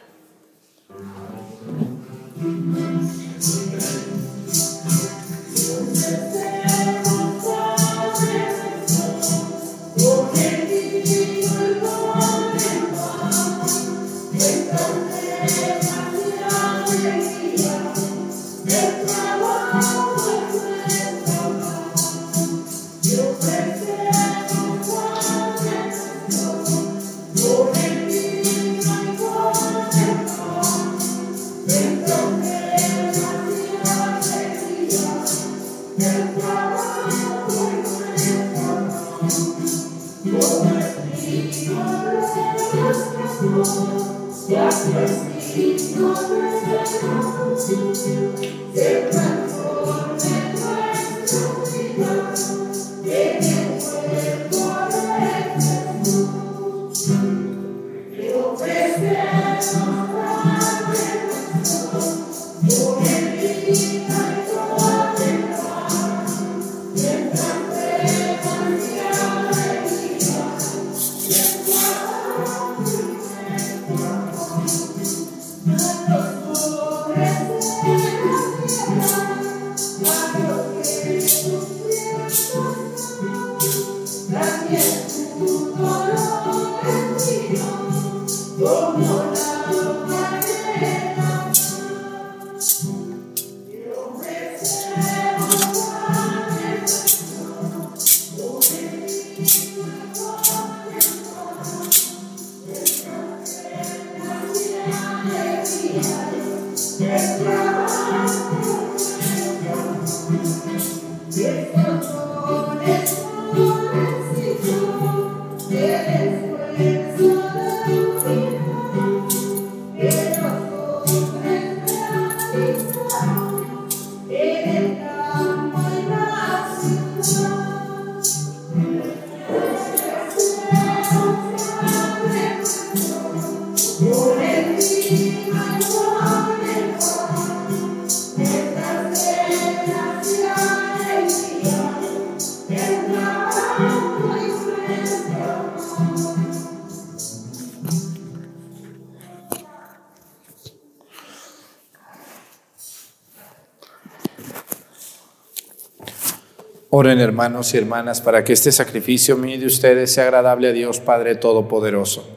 Hermanos 157.19 157.73
y 157.73 157.77
hermanas 157.77 158.21
para 158.21 158.43
que 158.43 158.53
este 158.53 158.71
sacrificio 158.71 159.37
mío 159.37 159.59
de 159.59 159.65
ustedes 159.65 160.13
sea 160.13 160.25
agradable 160.25 160.69
a 160.69 160.71
Dios 160.71 160.99
Padre 160.99 161.35
Todopoderoso. 161.35 162.27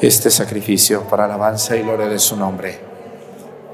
Este 0.00 0.30
sacrificio 0.30 1.02
para 1.10 1.24
alabanza 1.24 1.76
y 1.76 1.82
gloria 1.82 2.08
de 2.08 2.18
su 2.18 2.36
nombre, 2.36 2.78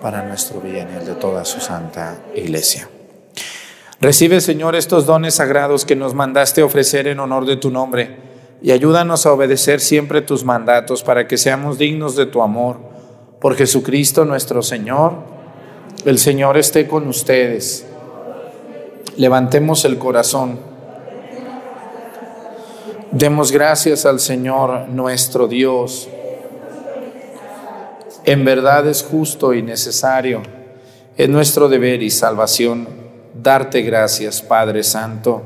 para 0.00 0.22
nuestro 0.22 0.60
bien 0.60 0.88
y 0.92 0.98
el 0.98 1.06
de 1.06 1.14
toda 1.14 1.44
su 1.44 1.60
santa 1.60 2.18
iglesia. 2.34 2.88
Recibe 4.00 4.40
Señor 4.40 4.76
estos 4.76 5.06
dones 5.06 5.34
sagrados 5.34 5.84
que 5.84 5.96
nos 5.96 6.14
mandaste 6.14 6.62
ofrecer 6.62 7.06
en 7.06 7.20
honor 7.20 7.46
de 7.46 7.56
tu 7.56 7.70
nombre 7.70 8.16
y 8.62 8.72
ayúdanos 8.72 9.26
a 9.26 9.32
obedecer 9.32 9.80
siempre 9.80 10.22
tus 10.22 10.44
mandatos 10.44 11.02
para 11.02 11.26
que 11.26 11.38
seamos 11.38 11.78
dignos 11.78 12.16
de 12.16 12.26
tu 12.26 12.42
amor. 12.42 12.78
Por 13.40 13.54
Jesucristo 13.54 14.24
nuestro 14.24 14.62
Señor, 14.62 15.14
el 16.04 16.18
Señor 16.18 16.56
esté 16.56 16.86
con 16.86 17.06
ustedes. 17.06 17.86
Levantemos 19.16 19.84
el 19.84 19.98
corazón. 19.98 20.58
Demos 23.12 23.52
gracias 23.52 24.04
al 24.06 24.20
Señor 24.20 24.88
nuestro 24.88 25.48
Dios. 25.48 26.08
En 28.24 28.44
verdad 28.44 28.86
es 28.88 29.02
justo 29.02 29.54
y 29.54 29.62
necesario, 29.62 30.42
es 31.16 31.28
nuestro 31.28 31.68
deber 31.68 32.02
y 32.02 32.10
salvación 32.10 32.88
darte 33.40 33.82
gracias, 33.82 34.42
Padre 34.42 34.82
Santo, 34.82 35.42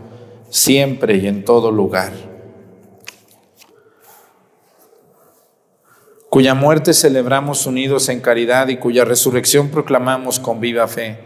siempre 0.49 1.16
y 1.16 1.27
en 1.27 1.45
todo 1.45 1.71
lugar 1.71 2.31
cuya 6.31 6.55
muerte 6.55 6.95
celebramos 6.95 7.66
unidos 7.66 8.09
en 8.09 8.21
caridad 8.21 8.68
y 8.68 8.77
cuya 8.77 9.05
resurrección 9.05 9.68
proclamamos 9.68 10.39
con 10.39 10.61
viva 10.61 10.87
fe, 10.87 11.18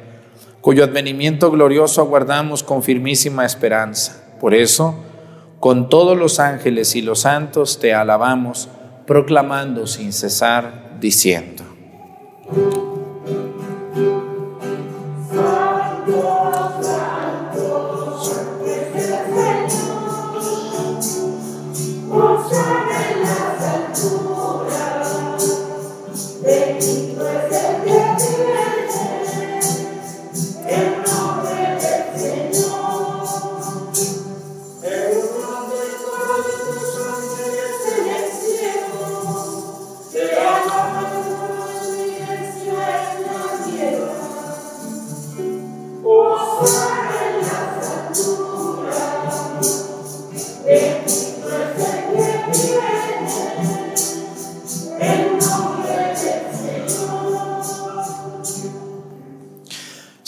cuyo 0.64 0.82
advenimiento 0.82 1.50
glorioso 1.50 2.00
aguardamos 2.00 2.62
con 2.62 2.82
firmísima 2.82 3.44
esperanza. 3.44 4.24
Por 4.40 4.54
eso, 4.54 4.94
con 5.60 5.90
todos 5.90 6.16
los 6.16 6.40
ángeles 6.40 6.96
y 6.96 7.02
los 7.02 7.20
santos 7.20 7.78
te 7.78 7.92
alabamos, 7.92 8.70
proclamando 9.06 9.86
sin 9.86 10.14
cesar, 10.14 10.96
diciendo. 11.00 11.64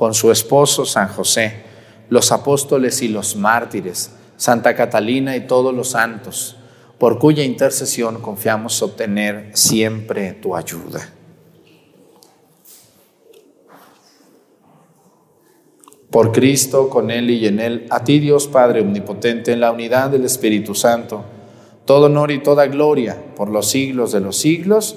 con 0.00 0.14
su 0.14 0.30
esposo 0.30 0.86
San 0.86 1.08
José, 1.08 1.56
los 2.08 2.32
apóstoles 2.32 3.02
y 3.02 3.08
los 3.08 3.36
mártires, 3.36 4.12
Santa 4.38 4.74
Catalina 4.74 5.36
y 5.36 5.46
todos 5.46 5.74
los 5.74 5.90
santos, 5.90 6.56
por 6.96 7.18
cuya 7.18 7.44
intercesión 7.44 8.22
confiamos 8.22 8.80
obtener 8.80 9.50
siempre 9.52 10.32
tu 10.32 10.56
ayuda. 10.56 11.06
Por 16.10 16.32
Cristo, 16.32 16.88
con 16.88 17.10
Él 17.10 17.28
y 17.28 17.46
en 17.46 17.60
Él, 17.60 17.86
a 17.90 18.02
ti 18.02 18.20
Dios 18.20 18.48
Padre 18.48 18.80
Omnipotente, 18.80 19.52
en 19.52 19.60
la 19.60 19.70
unidad 19.70 20.08
del 20.08 20.24
Espíritu 20.24 20.74
Santo, 20.74 21.24
todo 21.84 22.06
honor 22.06 22.30
y 22.30 22.42
toda 22.42 22.68
gloria 22.68 23.22
por 23.36 23.50
los 23.50 23.68
siglos 23.68 24.12
de 24.12 24.20
los 24.20 24.38
siglos. 24.38 24.96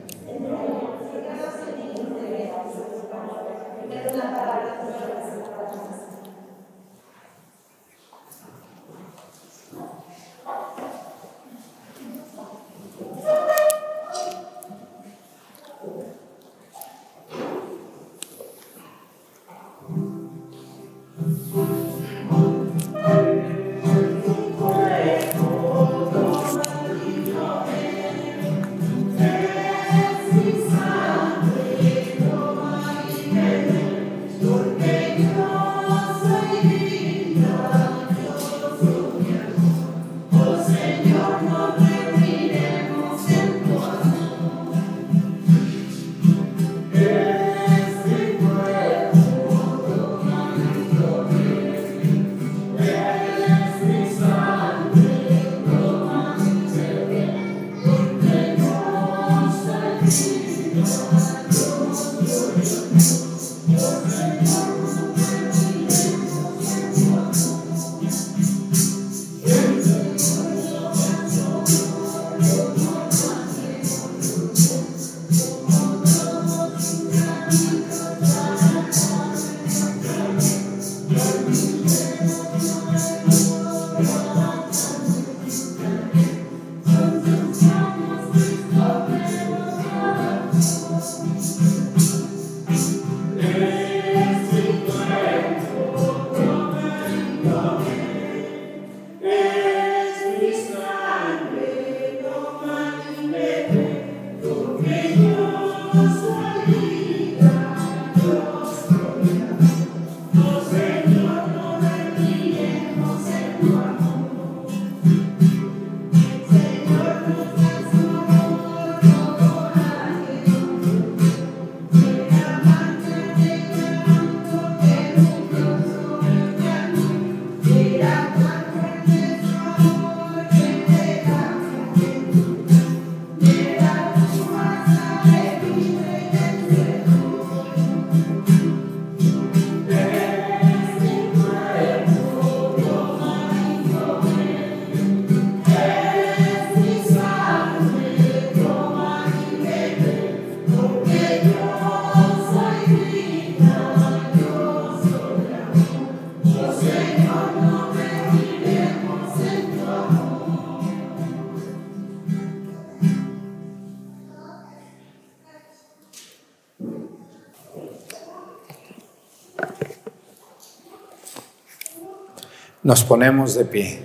Nos 172.91 173.05
ponemos 173.05 173.55
de 173.55 173.63
pie. 173.63 174.01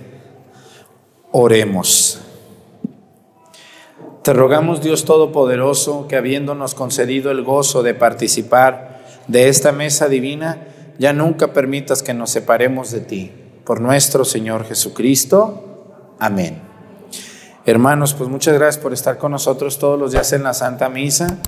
Oremos. 1.33 2.21
Te 4.23 4.31
rogamos, 4.31 4.81
Dios 4.81 5.03
Todopoderoso, 5.03 6.07
que 6.07 6.15
habiéndonos 6.15 6.73
concedido 6.73 7.29
el 7.29 7.43
gozo 7.43 7.83
de 7.83 7.93
participar 7.95 9.03
de 9.27 9.49
esta 9.49 9.73
mesa 9.73 10.07
divina, 10.07 10.67
ya 10.99 11.11
nunca 11.11 11.51
permitas 11.51 12.01
que 12.01 12.13
nos 12.13 12.29
separemos 12.29 12.91
de 12.91 13.01
ti. 13.01 13.33
Por 13.65 13.81
nuestro 13.81 14.23
Señor 14.23 14.63
Jesucristo. 14.63 16.15
Amén. 16.17 16.61
Hermanos, 17.65 18.13
pues 18.13 18.29
muchas 18.29 18.53
gracias 18.53 18.81
por 18.81 18.93
estar 18.93 19.17
con 19.17 19.33
nosotros 19.33 19.79
todos 19.79 19.99
los 19.99 20.13
días 20.13 20.31
en 20.31 20.43
la 20.43 20.53
Santa 20.53 20.87
Misa. 20.87 21.39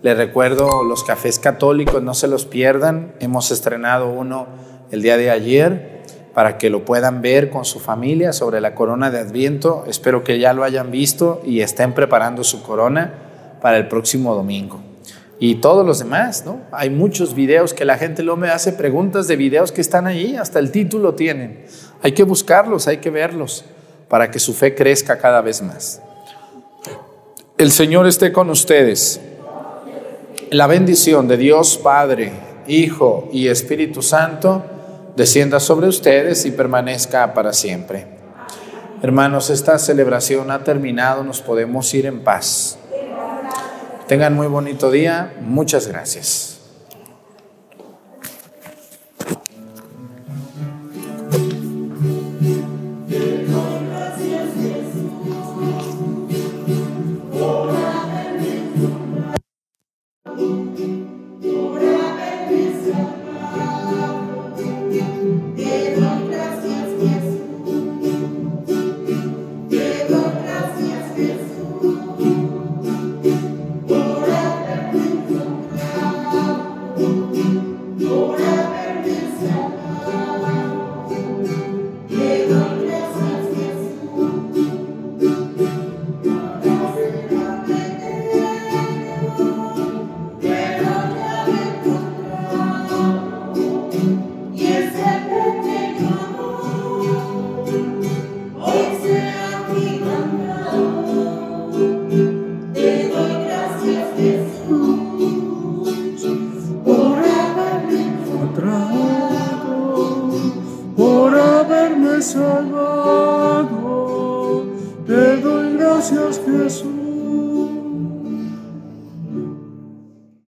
Les 0.00 0.16
recuerdo 0.16 0.82
los 0.82 1.04
cafés 1.04 1.38
católicos, 1.38 2.02
no 2.02 2.14
se 2.14 2.26
los 2.26 2.46
pierdan. 2.46 3.12
Hemos 3.20 3.50
estrenado 3.50 4.08
uno 4.08 4.46
el 4.90 5.02
día 5.02 5.18
de 5.18 5.30
ayer 5.30 5.95
para 6.36 6.58
que 6.58 6.68
lo 6.68 6.84
puedan 6.84 7.22
ver 7.22 7.48
con 7.48 7.64
su 7.64 7.80
familia 7.80 8.34
sobre 8.34 8.60
la 8.60 8.74
corona 8.74 9.10
de 9.10 9.20
Adviento. 9.20 9.84
Espero 9.88 10.22
que 10.22 10.38
ya 10.38 10.52
lo 10.52 10.64
hayan 10.64 10.90
visto 10.90 11.40
y 11.46 11.62
estén 11.62 11.94
preparando 11.94 12.44
su 12.44 12.62
corona 12.62 13.14
para 13.62 13.78
el 13.78 13.88
próximo 13.88 14.34
domingo. 14.34 14.82
Y 15.40 15.54
todos 15.62 15.86
los 15.86 15.98
demás, 15.98 16.44
¿no? 16.44 16.60
Hay 16.72 16.90
muchos 16.90 17.34
videos 17.34 17.72
que 17.72 17.86
la 17.86 17.96
gente 17.96 18.22
luego 18.22 18.36
me 18.36 18.50
hace 18.50 18.74
preguntas 18.74 19.28
de 19.28 19.36
videos 19.36 19.72
que 19.72 19.80
están 19.80 20.06
allí, 20.06 20.36
hasta 20.36 20.58
el 20.58 20.70
título 20.70 21.14
tienen. 21.14 21.64
Hay 22.02 22.12
que 22.12 22.24
buscarlos, 22.24 22.86
hay 22.86 22.98
que 22.98 23.08
verlos 23.08 23.64
para 24.10 24.30
que 24.30 24.38
su 24.38 24.52
fe 24.52 24.74
crezca 24.74 25.16
cada 25.16 25.40
vez 25.40 25.62
más. 25.62 26.02
El 27.56 27.70
Señor 27.70 28.06
esté 28.06 28.30
con 28.30 28.50
ustedes. 28.50 29.22
La 30.50 30.66
bendición 30.66 31.28
de 31.28 31.38
Dios 31.38 31.78
Padre, 31.78 32.30
Hijo 32.66 33.26
y 33.32 33.48
Espíritu 33.48 34.02
Santo 34.02 34.75
descienda 35.16 35.60
sobre 35.60 35.88
ustedes 35.88 36.44
y 36.44 36.50
permanezca 36.50 37.34
para 37.34 37.52
siempre. 37.52 38.06
Hermanos, 39.02 39.50
esta 39.50 39.78
celebración 39.78 40.50
ha 40.50 40.62
terminado, 40.64 41.24
nos 41.24 41.40
podemos 41.40 41.92
ir 41.94 42.06
en 42.06 42.22
paz. 42.22 42.78
Tengan 44.06 44.34
muy 44.34 44.46
bonito 44.46 44.90
día, 44.90 45.34
muchas 45.40 45.88
gracias. 45.88 46.55